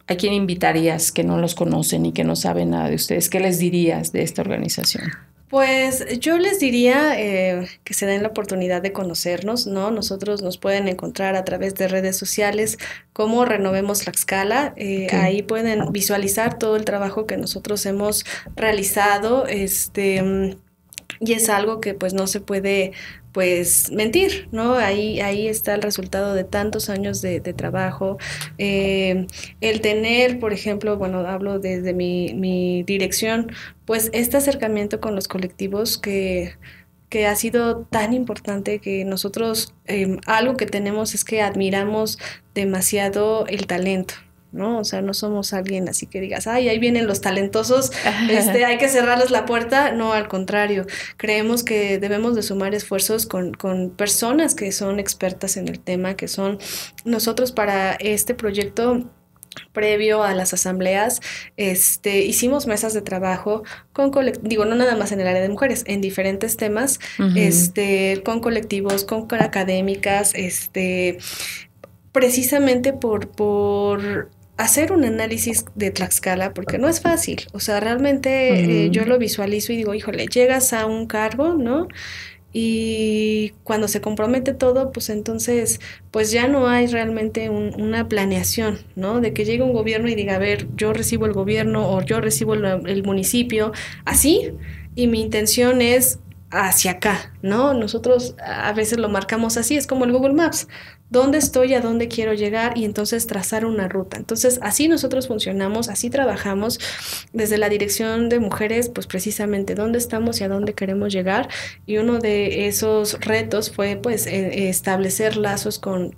[0.08, 3.30] ¿a quién invitarías que no los conocen y que no saben nada de ustedes?
[3.30, 5.12] ¿Qué les dirías de esta organización?
[5.54, 9.92] Pues yo les diría eh, que se den la oportunidad de conocernos, ¿no?
[9.92, 12.80] Nosotros nos pueden encontrar a través de redes sociales
[13.14, 14.74] como Renovemos la Escala.
[14.78, 18.26] Eh, ahí pueden visualizar todo el trabajo que nosotros hemos
[18.56, 19.46] realizado.
[19.46, 20.58] Este
[21.20, 22.94] y es algo que pues no se puede
[23.32, 24.76] pues mentir, ¿no?
[24.76, 28.18] Ahí, ahí está el resultado de tantos años de, trabajo.
[28.60, 29.26] Eh,
[29.60, 33.52] el tener, por ejemplo, bueno, hablo desde mi, mi dirección,
[33.86, 36.54] pues este acercamiento con los colectivos que
[37.14, 42.18] que ha sido tan importante que nosotros em, algo que tenemos es que admiramos
[42.56, 44.16] demasiado el talento,
[44.54, 44.80] ¿no?
[44.80, 47.92] O sea, no somos alguien así que digas, ay, ahí vienen los talentosos,
[48.30, 49.92] este, hay que cerrarles la puerta.
[49.92, 50.86] No, al contrario,
[51.18, 56.16] creemos que debemos de sumar esfuerzos con, con personas que son expertas en el tema,
[56.16, 56.60] que son
[57.04, 59.10] nosotros para este proyecto
[59.72, 61.22] previo a las asambleas,
[61.58, 65.84] este, hicimos mesas de trabajo con digo, no nada más en el área de mujeres,
[65.88, 67.00] en diferentes temas,
[67.36, 71.18] este, con colectivos, con, académicas, este,
[72.12, 74.30] precisamente por, por
[74.64, 79.18] hacer un análisis de Tlaxcala, porque no es fácil, o sea, realmente eh, yo lo
[79.18, 81.88] visualizo y digo, híjole, llegas a un cargo, ¿no?
[82.54, 89.22] Y cuando se compromete todo, pues entonces, pues ya no hay realmente una planeación, ¿no?
[89.22, 92.22] De que llegue un gobierno y diga, a ver, yo recibo el gobierno o yo
[92.22, 93.74] recibo el municipio,
[94.06, 94.52] así,
[94.96, 96.20] y mi intención es
[96.54, 97.74] hacia acá, ¿no?
[97.74, 100.68] Nosotros a veces lo marcamos así, es como el Google Maps
[101.14, 104.18] dónde estoy, a dónde quiero llegar y entonces trazar una ruta.
[104.18, 106.80] Entonces, así nosotros funcionamos, así trabajamos
[107.34, 111.50] desde la dirección de mujeres, pues precisamente dónde estamos y a dónde queremos llegar.
[111.86, 116.14] Y uno de esos retos fue pues e, establecer lazos con,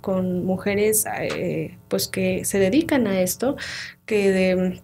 [0.46, 3.56] mujeres eh, pues que se dedican a esto,
[4.06, 4.80] que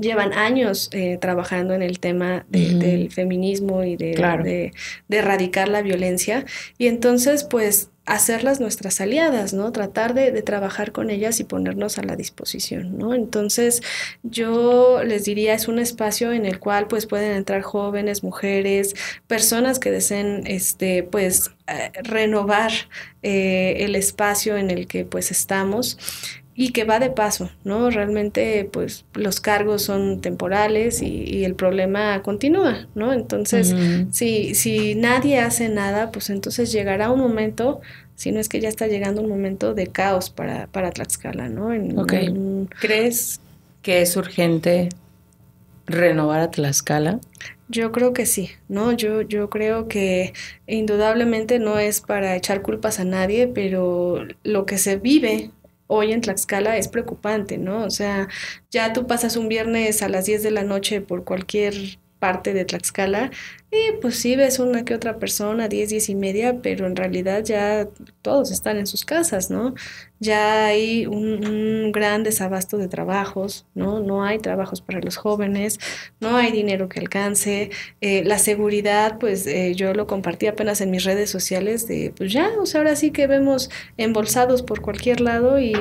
[0.00, 4.72] llevan años eh, trabajando en el tema del feminismo y de, de,
[5.08, 6.44] de, erradicar la violencia.
[6.78, 9.72] Y entonces, pues, hacerlas nuestras aliadas, ¿no?
[9.72, 13.14] Tratar de, trabajar con ellas y ponernos a la disposición, ¿no?
[13.14, 13.82] Entonces,
[14.22, 18.94] yo les diría, es un espacio en el cual pues pueden entrar jóvenes, mujeres,
[19.26, 22.72] personas que deseen, este, pues, eh, renovar
[23.22, 25.98] eh, el espacio en el que pues estamos
[26.56, 27.90] y que va de paso, ¿no?
[27.90, 33.12] Realmente, pues, los cargos son temporales y, el problema continúa, ¿no?
[33.12, 33.74] Entonces,
[34.12, 37.80] si, si nadie hace nada, pues entonces llegará un momento,
[38.14, 41.70] si no es que ya está llegando un momento de caos para, para Tlaxcala, ¿no?
[42.80, 43.40] ¿Crees
[43.82, 44.90] que es urgente
[45.86, 47.20] renovar a Tlaxcala?
[47.68, 48.92] Yo creo que sí, ¿no?
[48.92, 50.34] Yo, yo creo que
[50.66, 55.50] indudablemente no es para echar culpas a nadie, pero lo que se vive
[55.86, 57.84] hoy en Tlaxcala es preocupante, ¿no?
[57.84, 58.28] O sea,
[58.70, 61.74] ya tú pasas un viernes a las 10 de la noche por cualquier
[62.24, 63.30] parte de Tlaxcala
[63.70, 67.44] y pues sí ves una que otra persona, 10, 10 y media, pero en realidad
[67.44, 67.86] ya
[68.22, 69.74] todos están en sus casas, ¿no?
[70.20, 74.00] Ya hay un, gran desabasto de trabajos, ¿no?
[74.00, 75.78] No hay trabajos para los jóvenes,
[76.18, 77.70] no hay dinero que alcance.
[78.00, 82.32] Eh, la seguridad, pues eh, yo lo compartí apenas en mis redes sociales de, pues
[82.32, 83.68] ya, o sea, ahora sí que vemos
[83.98, 85.74] embolsados por cualquier lado y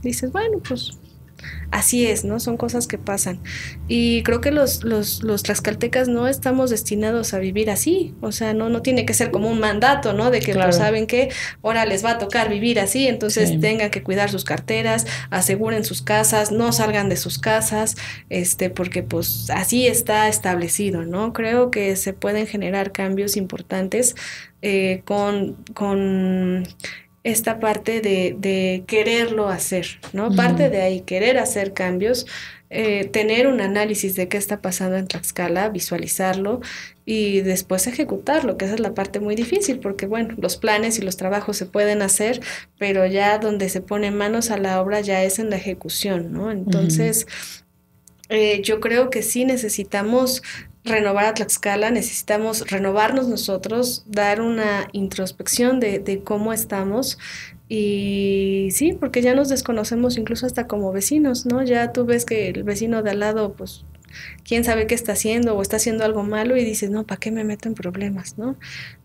[0.00, 0.98] dices, bueno, pues
[1.70, 2.40] así es, ¿no?
[2.40, 3.40] Son cosas que pasan.
[3.88, 8.14] Y creo que los, los, los tlaxcaltecas no estamos destinados a vivir así.
[8.20, 10.30] O sea, no, no tiene que ser como un mandato, ¿no?
[10.30, 11.30] De que pues saben que
[11.62, 16.02] ahora les va a tocar vivir así, entonces tengan que cuidar sus carteras, aseguren sus
[16.02, 17.96] casas, no salgan de sus casas,
[18.30, 21.32] este, porque pues así está establecido, ¿no?
[21.32, 24.14] Creo que se pueden generar cambios importantes
[24.62, 26.66] eh, con, con
[27.26, 30.30] esta parte de, quererlo hacer, ¿no?
[30.30, 32.24] Parte de ahí, querer hacer cambios,
[32.70, 36.60] eh, tener un análisis de qué está pasando en Tlaxcala, visualizarlo
[37.04, 41.02] y después ejecutarlo, que esa es la parte muy difícil, porque bueno, los planes y
[41.02, 42.40] los trabajos se pueden hacer,
[42.78, 46.52] pero ya donde se pone manos a la obra ya es en la ejecución, ¿no?
[46.52, 47.26] Entonces,
[48.28, 50.44] eh, yo creo que sí necesitamos
[50.86, 57.18] renovar a Tlaxcala, necesitamos renovarnos nosotros, dar una introspección de, de, cómo estamos.
[57.68, 61.62] Y sí, porque ya nos desconocemos incluso hasta como vecinos, ¿no?
[61.62, 63.84] Ya tú ves que el vecino de al lado, pues
[64.44, 67.30] quién sabe qué está haciendo o está haciendo algo malo y dices, no, ¿para qué
[67.30, 68.56] me meto en problemas, no?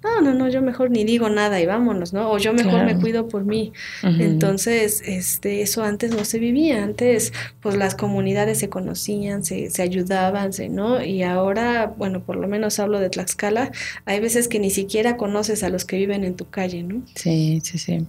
[0.04, 2.32] No, no, no, yo mejor ni digo nada y vámonos, ¿no?
[2.32, 3.74] O yo mejor me cuido por mí.
[4.04, 9.82] Entonces, este, eso antes no se vivía, antes pues las comunidades se conocían, se, se
[9.82, 11.04] ayudaban, ¿no?
[11.04, 13.72] Y ahora, bueno, por lo menos hablo de Tlaxcala,
[14.06, 17.04] hay veces que ni siquiera conoces a los que viven en tu calle, ¿no?
[17.16, 18.08] Sí, sí, sí.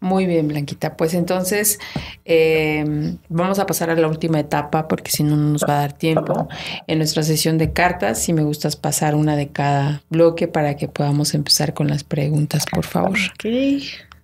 [0.00, 0.96] Muy bien, Blanquita.
[0.96, 1.78] Pues entonces
[2.24, 5.80] em, vamos a pasar a la última etapa porque si no, no nos va a
[5.80, 6.48] dar tiempo.
[6.86, 10.88] En nuestra sesión de cartas, si me gustas pasar una de cada bloque para que
[10.88, 13.18] podamos empezar con las preguntas, por favor.
[13.34, 13.44] Ok.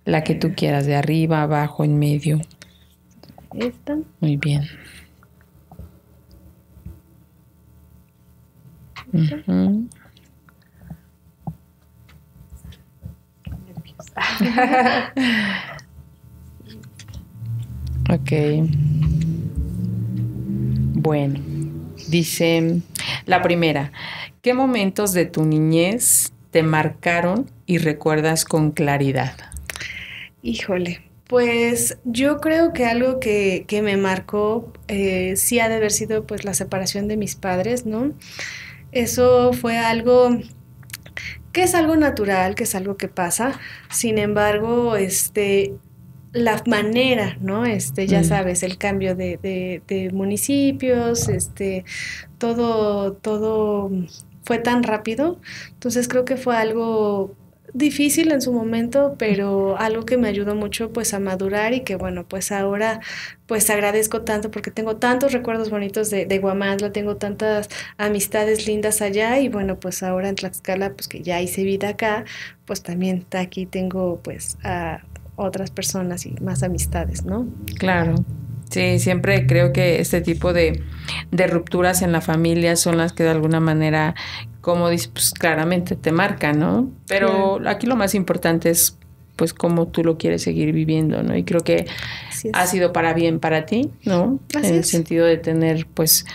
[0.05, 2.41] La que tú quieras, de arriba, abajo, en medio.
[3.53, 3.97] Esta.
[4.19, 4.67] Muy bien.
[18.09, 18.31] ok.
[20.99, 21.39] Bueno,
[22.09, 22.81] dice
[23.25, 23.91] la primera,
[24.41, 29.35] ¿qué momentos de tu niñez te marcaron y recuerdas con claridad?
[30.41, 36.25] Híjole, pues yo creo que algo que, me marcó eh, sí ha de haber sido
[36.25, 38.13] pues la separación de mis padres, ¿no?
[38.91, 40.37] Eso fue algo
[41.57, 43.59] que es algo natural, que es algo que pasa.
[43.89, 45.73] Sin embargo, este,
[46.31, 47.65] la manera, ¿no?
[47.65, 48.25] Este, ya mm.
[48.25, 51.83] sabes, el cambio de, de, de, municipios, este,
[52.37, 53.89] todo, todo
[54.43, 55.39] fue tan rápido.
[55.71, 57.35] Entonces creo que fue algo
[57.77, 61.95] difícil en su momento, pero algo que me ayudó mucho pues a madurar y que
[61.95, 62.99] bueno, pues ahora
[63.45, 69.01] pues agradezco tanto porque tengo tantos recuerdos bonitos de, de Guamantla, tengo tantas amistades lindas
[69.01, 72.25] allá y bueno, pues ahora en Tlaxcala pues que ya hice vida acá,
[72.65, 75.01] pues también aquí tengo pues a
[75.35, 77.47] otras personas y más amistades, ¿no?
[77.77, 78.15] Claro.
[78.69, 80.83] Sí, siempre creo que este tipo de,
[81.31, 84.13] de rupturas en la familia son las que de alguna manera,
[84.67, 86.91] como dices, pues claramente te marcan, ¿no?
[87.07, 88.97] Pero aquí lo más importante es
[89.37, 91.37] pues cómo tú lo quieres seguir viviendo, ¿no?
[91.37, 91.85] Y creo que
[92.51, 94.41] ha sido para bien para ti, ¿no?
[94.53, 96.25] en el sentido de tener pues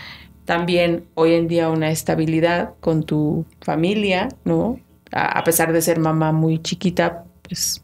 [0.45, 4.79] también hoy en día una estabilidad con tu familia, ¿no?
[5.11, 7.83] a pesar de ser mamá muy chiquita, pues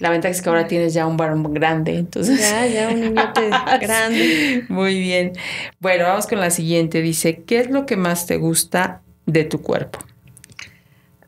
[0.00, 2.40] la ventaja es que ahora tienes ya un varón grande, entonces.
[2.40, 3.50] Ya, ya un niñote
[3.80, 4.64] grande.
[4.68, 5.34] Muy bien.
[5.78, 7.02] Bueno, vamos con la siguiente.
[7.02, 9.02] Dice, ¿qué es lo que más te gusta
[9.32, 10.00] de tu cuerpo?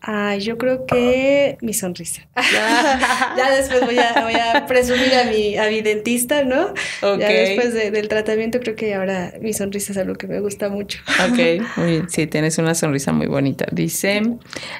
[0.05, 2.27] Ah, yo creo que mi sonrisa.
[3.37, 6.75] ya después voy a, presumir a mi, a mi dentista, ¿no?
[7.01, 10.99] Ya después del tratamiento creo que ahora mi sonrisa es algo que me gusta mucho.
[11.31, 12.11] ok, muy bien.
[12.11, 13.67] Sí, tienes una sonrisa muy bonita.
[13.71, 14.23] Dice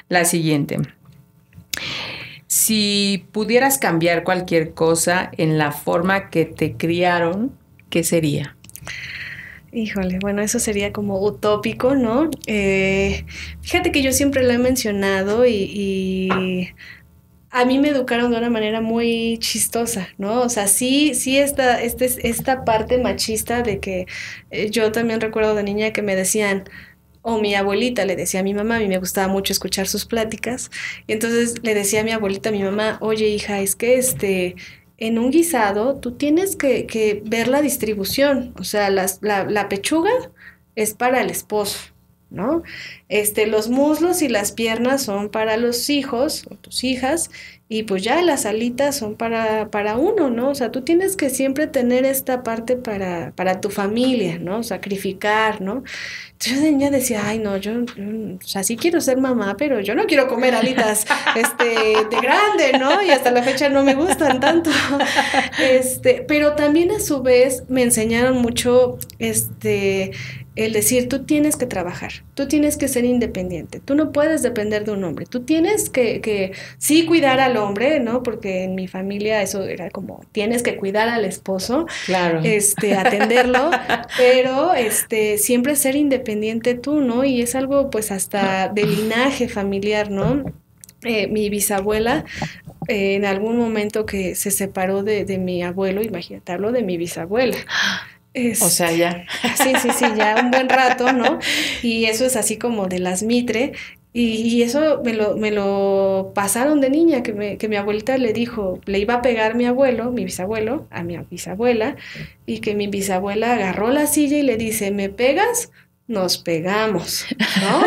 [0.09, 0.79] la siguiente.
[2.47, 7.53] Si pudieras cambiar cualquier cosa en la forma que te criaron,
[7.89, 8.57] ¿qué sería?
[9.75, 12.29] Híjole, bueno, eso sería como utópico, ¿no?
[12.45, 13.25] Eh,
[13.61, 16.69] fíjate que yo siempre lo he mencionado y,
[17.49, 20.41] a mí me educaron de una manera muy chistosa, ¿no?
[20.41, 24.05] O sea, sí, sí, esta, este, esta parte machista de que
[24.51, 26.65] eh, yo también recuerdo de niña que me decían,
[27.23, 30.05] o mi abuelita le decía a mi mamá, a mí me gustaba mucho escuchar sus
[30.05, 30.69] pláticas,
[31.07, 34.55] y entonces le decía a mi abuelita, a mi mamá, oye hija, es que este,
[34.97, 40.11] en un guisado tú tienes que, ver la distribución, o sea, la, la pechuga
[40.75, 41.92] es para el esposo,
[42.33, 42.63] ¿no?
[43.07, 47.29] Este, los muslos y las piernas son para los hijos o tus hijas
[47.69, 50.49] y pues ya las alitas son para, para uno, ¿no?
[50.49, 54.63] O sea, tú tienes que siempre tener esta parte para, para tu familia, ¿no?
[54.63, 55.83] Sacrificar, ¿no?
[56.33, 59.95] Entonces yo niña decía, ay, no, yo, o sea, sí quiero ser mamá, pero yo
[59.95, 61.05] no quiero comer alitas
[61.35, 63.01] este, de grande, ¿no?
[63.01, 64.69] Y hasta la fecha no me gustan tanto.
[65.59, 70.11] Este, pero también a su vez me enseñaron mucho, este,
[70.55, 74.85] el decir, tú tienes que trabajar, tú tienes que ser independiente, tú no puedes depender
[74.85, 78.21] de un hombre, tú tienes que, que, sí cuidar al hombre, ¿no?
[78.21, 82.41] Porque en mi familia eso era como, tienes que cuidar al esposo, claro.
[82.43, 83.71] este, atenderlo,
[84.17, 87.23] pero este, siempre ser independiente tú, ¿no?
[87.23, 90.43] Y es algo pues hasta de linaje familiar, ¿no?
[91.03, 92.25] Eh, mi bisabuela,
[92.87, 96.97] eh, en algún momento que se separó de, de mi abuelo, imagínate, hablo de mi
[96.97, 97.57] bisabuela
[98.35, 99.25] o sea, ya.
[99.55, 101.39] Sí, sí, sí, ya un buen rato, ¿no?
[101.81, 103.73] Y eso es así como de las mitre.
[104.15, 108.31] Y, eso me lo, me lo pasaron de niña, que, me, que mi abuelita le
[108.31, 111.95] dijo, le iba a pegar mi abuelo, mi bisabuelo, a mi bisabuela,
[112.45, 115.71] y que mi bisabuela agarró la silla y le dice, ¿me pegas?
[116.07, 117.25] Nos pegamos,
[117.61, 117.81] ¿no?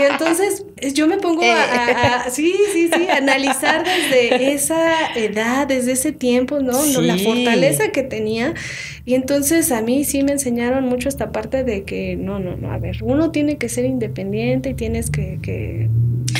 [0.00, 6.10] Y entonces yo me pongo a, sí, sí, sí, analizar desde esa edad, desde ese
[6.10, 6.84] tiempo, ¿no?
[7.00, 8.54] La fortaleza que tenía.
[9.04, 12.72] Y entonces a mí sí me enseñaron mucho esta parte de que, no, no, no,
[12.72, 15.88] a ver, uno tiene que ser independiente y tienes que,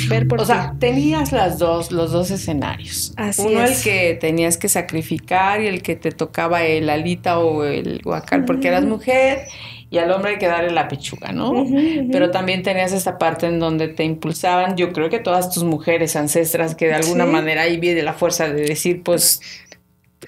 [0.09, 3.13] ver por O sea, tenías las dos, los dos escenarios.
[3.15, 7.63] Así uno el que tenías que sacrificar y el que te tocaba el alita o
[7.63, 9.45] el guacal porque eras mujer
[9.89, 11.65] y al hombre hay que darle la pechuga, ¿no?
[12.11, 16.15] Pero también tenías esta parte en donde te impulsaban, yo creo que todas tus mujeres
[16.15, 19.41] ancestras, que de alguna manera ahí viene la fuerza de decir, pues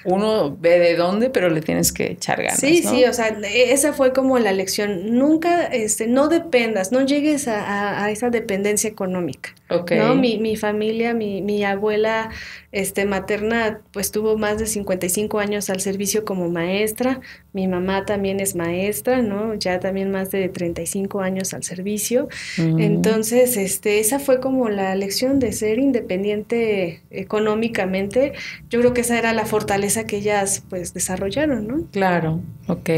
[0.03, 2.59] uno ve de dónde, pero le tienes que echar ganas.
[2.59, 5.15] Sí, sí, o sea, esa fue como la lección.
[5.17, 9.53] Nunca, este, no dependas, no llegues a, esa dependencia económica.
[9.69, 9.99] Okay.
[9.99, 10.15] ¿no?
[10.15, 12.29] Mi, mi familia, mi, mi abuela
[12.71, 17.19] este, materna, pues tuvo más de 55 años al servicio como maestra.
[17.51, 19.55] Mi mamá también es maestra, ¿no?
[19.55, 22.29] Ya también más de 35 años al servicio.
[22.57, 28.33] Entonces, este, esa fue como la lección de ser independiente económicamente.
[28.69, 31.85] Yo creo que esa era la fortaleza que ellas, pues, desarrollaron, ¿no?
[31.91, 32.89] Claro, ok.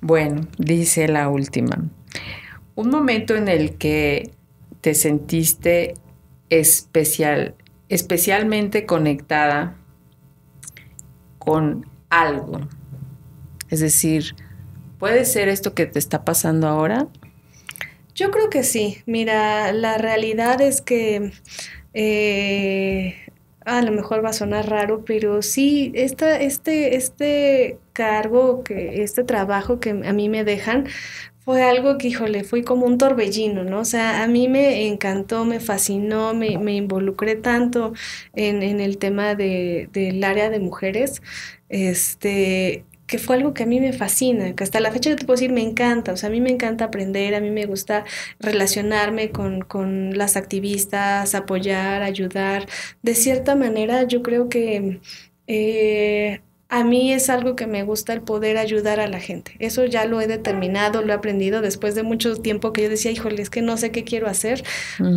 [0.00, 1.84] Bueno, dice la última.
[2.74, 4.30] Un momento en el que
[4.80, 5.94] te sentiste
[6.50, 7.54] especial,
[7.88, 9.76] especialmente conectada
[11.38, 12.60] con algo.
[13.70, 14.34] Es decir,
[14.98, 17.08] ¿puede ser esto que te está pasando ahora?
[18.14, 18.98] Yo creo que sí.
[19.06, 21.32] Mira, la realidad es que
[21.94, 23.14] eh,
[23.68, 29.24] a lo mejor va a sonar raro, pero sí, esta, este, este cargo, que, este
[29.24, 30.86] trabajo que a mí me dejan,
[31.48, 33.80] fue algo que, híjole, fue como un torbellino, ¿no?
[33.80, 37.92] O sea, a mí me encantó, me fascinó, me, me involucré tanto
[38.34, 41.22] en, en el tema de, del área de mujeres,
[41.68, 45.24] este, que fue algo que a mí me fascina, que hasta la fecha yo te
[45.26, 48.04] puedo decir me encanta, o sea, a mí me encanta aprender, a mí me gusta
[48.38, 52.68] relacionarme con, con las activistas, apoyar, ayudar.
[53.02, 55.00] De cierta manera, yo creo que
[55.46, 59.56] eh, a mí es algo que me gusta el poder ayudar a la gente.
[59.58, 63.10] Eso ya lo he determinado, lo he aprendido después de mucho tiempo que yo decía,
[63.10, 64.62] híjole, es que no sé qué quiero hacer.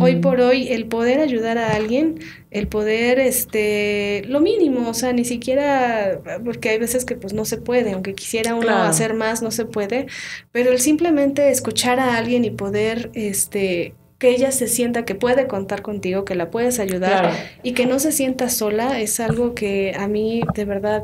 [0.00, 5.12] Hoy por hoy, el poder ayudar a alguien, el poder, este, lo mínimo, o sea,
[5.12, 9.42] ni siquiera, porque hay veces que pues no se puede, aunque quisiera uno hacer más,
[9.42, 10.06] no se puede,
[10.52, 15.48] pero el simplemente escuchar a alguien y poder, este, que ella se sienta que puede
[15.48, 17.32] contar contigo, que la puedes ayudar
[17.64, 21.02] y que no se sienta sola, es algo que a mí de verdad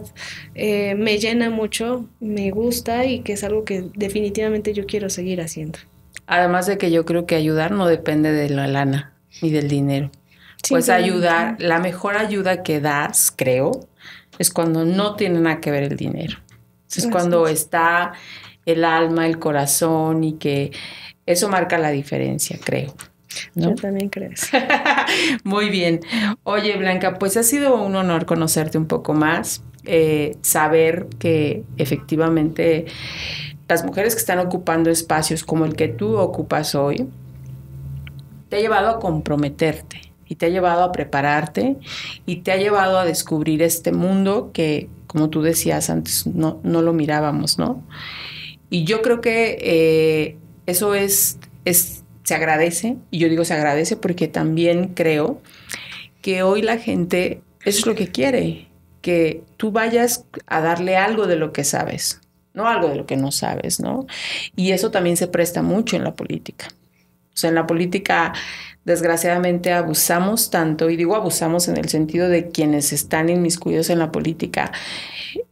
[0.54, 5.40] eh, me llena mucho, me gusta y que es algo que definitivamente yo quiero seguir
[5.40, 5.80] haciendo.
[6.28, 10.12] Además de que yo creo que ayudar no depende de la lana ni del dinero.
[10.68, 13.80] Pues ayudar, la mejor ayuda que das, creo,
[14.38, 16.38] es cuando no tiene nada que ver el dinero.
[16.94, 18.12] Es cuando está
[18.64, 20.70] el alma, el corazón y que
[21.28, 22.94] eso marca la diferencia, creo.
[23.54, 24.30] Yo también creo.
[25.44, 26.00] Muy bien.
[26.42, 32.86] Oye, Blanca, pues ha sido un honor conocerte un poco más, eh, saber que efectivamente
[33.68, 37.06] las mujeres que están ocupando espacios como el que tú ocupas hoy,
[38.48, 41.76] te ha llevado a comprometerte y te ha llevado a prepararte
[42.24, 46.80] y te ha llevado a descubrir este mundo que, como tú decías antes, no, no
[46.80, 47.82] lo mirábamos, ¿no?
[48.70, 50.38] Y yo creo que eh,
[50.68, 55.40] eso es, es, se agradece, y yo digo se agradece porque también creo
[56.20, 58.68] que hoy la gente, eso es lo que quiere,
[59.00, 62.20] que tú vayas a darle algo de lo que sabes,
[62.52, 64.06] no algo de lo que no sabes, ¿no?
[64.56, 66.68] Y eso también se presta mucho en la política.
[67.32, 68.34] O sea, en la política,
[68.84, 74.12] desgraciadamente, abusamos tanto, y digo abusamos en el sentido de quienes están inmiscuidos en la
[74.12, 74.70] política,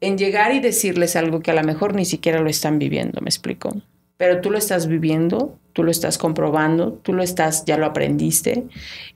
[0.02, 3.30] en llegar y decirles algo que a lo mejor ni siquiera lo están viviendo, ¿me
[3.30, 3.70] explico?
[4.16, 8.64] Pero tú lo estás viviendo, tú lo estás comprobando, tú lo estás, ya lo aprendiste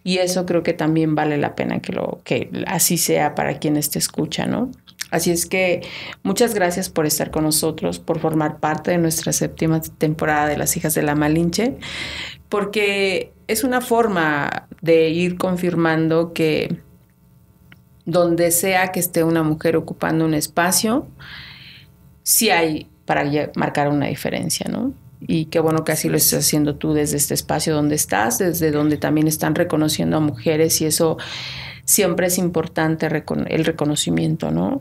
[0.05, 3.91] y eso creo que también vale la pena que lo que así sea para quienes
[3.91, 4.71] te escuchan, ¿no?
[5.11, 5.81] Así es que
[6.23, 10.77] muchas gracias por estar con nosotros, por formar parte de nuestra séptima temporada de Las
[10.77, 11.79] Hijas de la Malinche,
[12.49, 16.77] porque es una forma de ir confirmando que
[18.05, 21.09] donde sea que esté una mujer ocupando un espacio,
[22.23, 24.93] sí hay para marcar una diferencia, ¿no?
[25.27, 28.71] Y qué bueno que así lo estés haciendo tú desde este espacio donde estás, desde
[28.71, 31.19] donde también están reconociendo a mujeres y eso
[31.85, 34.79] siempre es importante el reconocimiento, ¿no?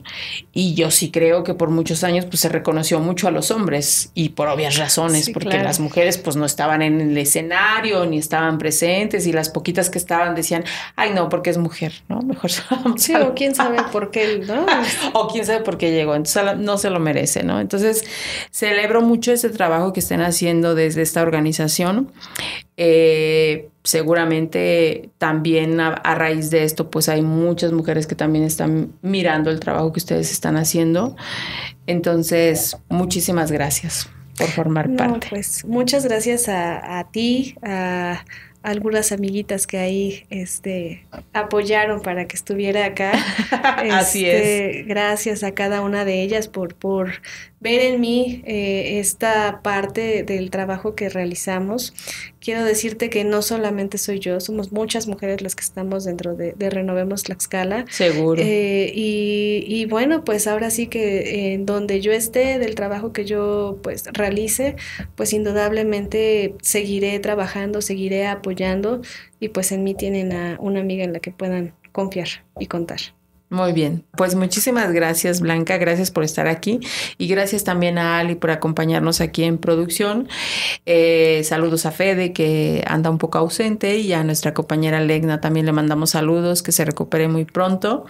[0.53, 4.11] Y yo sí creo que por muchos años pues se reconoció mucho a los hombres
[4.13, 8.57] y por obvias razones, porque las mujeres pues no estaban en el escenario ni estaban
[8.57, 10.63] presentes y las poquitas que estaban decían,
[10.95, 12.21] ay no, porque es mujer, ¿no?
[12.29, 12.51] Mejor
[12.97, 14.65] Sí, o quién sabe por qué, ¿no?
[15.13, 17.59] o quién sabe por qué llegó, entonces no se lo merece, ¿no?
[17.59, 18.03] Entonces
[18.51, 22.11] celebro mucho ese trabajo que estén haciendo desde esta organización.
[22.81, 29.49] Eh, seguramente también a, raíz de esto, pues hay muchas mujeres que también están mirando
[29.51, 31.17] el trabajo que ustedes están haciendo.
[31.87, 35.27] Entonces, muchísimas gracias por formar parte.
[35.29, 38.23] Pues muchas gracias a, a ti, a
[38.61, 43.11] algunas amiguitas que ahí este, apoyaron para que estuviera acá.
[43.91, 44.35] Así es.
[44.35, 47.21] Este, gracias a cada una de ellas por, por
[47.59, 51.93] ver en mí eh, esta parte del trabajo que realizamos.
[52.39, 56.53] Quiero decirte que no solamente soy yo, somos muchas mujeres las que estamos dentro de,
[56.69, 57.85] Renovemos Tlaxcala.
[57.89, 58.41] Seguro.
[58.41, 63.25] Eh, y, y, bueno, pues ahora sí que en donde yo esté, del trabajo que
[63.25, 64.75] yo pues realice,
[65.15, 69.01] pues indudablemente seguiré trabajando, seguiré apoyando
[69.39, 72.27] y pues en mí tienen a una amiga en la que puedan confiar
[72.59, 72.99] y contar.
[73.51, 76.79] Muy bien, pues muchísimas gracias Blanca, gracias por estar aquí
[77.17, 80.29] y gracias también a Ali por acompañarnos aquí en producción.
[80.85, 85.65] Eh, saludos a Fede que anda un poco ausente y a nuestra compañera Legna también
[85.65, 88.05] le mandamos saludos, que se recupere muy pronto.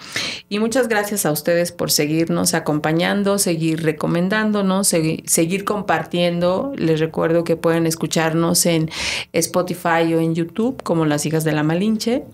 [0.50, 6.74] Y muchas gracias a ustedes por seguirnos acompañando, seguir recomendándonos, seguir compartiendo.
[6.76, 8.90] Les recuerdo que pueden escucharnos en
[9.32, 12.26] Spotify o en YouTube como Las Hijas de la Malinche.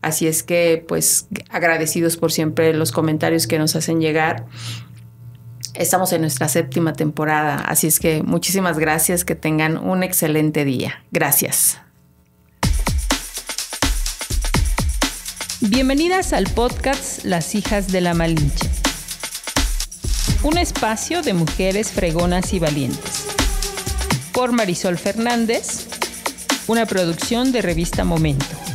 [0.00, 2.30] Así es que pues agradecidos por
[2.74, 4.46] los comentarios que nos hacen llegar.
[5.74, 11.02] Estamos en nuestra séptima temporada, así es que muchísimas gracias, que tengan un excelente día.
[11.10, 11.80] Gracias.
[15.60, 18.68] Bienvenidas al podcast Las hijas de la Malinche.
[20.42, 23.26] Un espacio de mujeres fregonas y valientes.
[24.32, 25.86] Por Marisol Fernández,
[26.66, 28.71] una producción de revista Momento.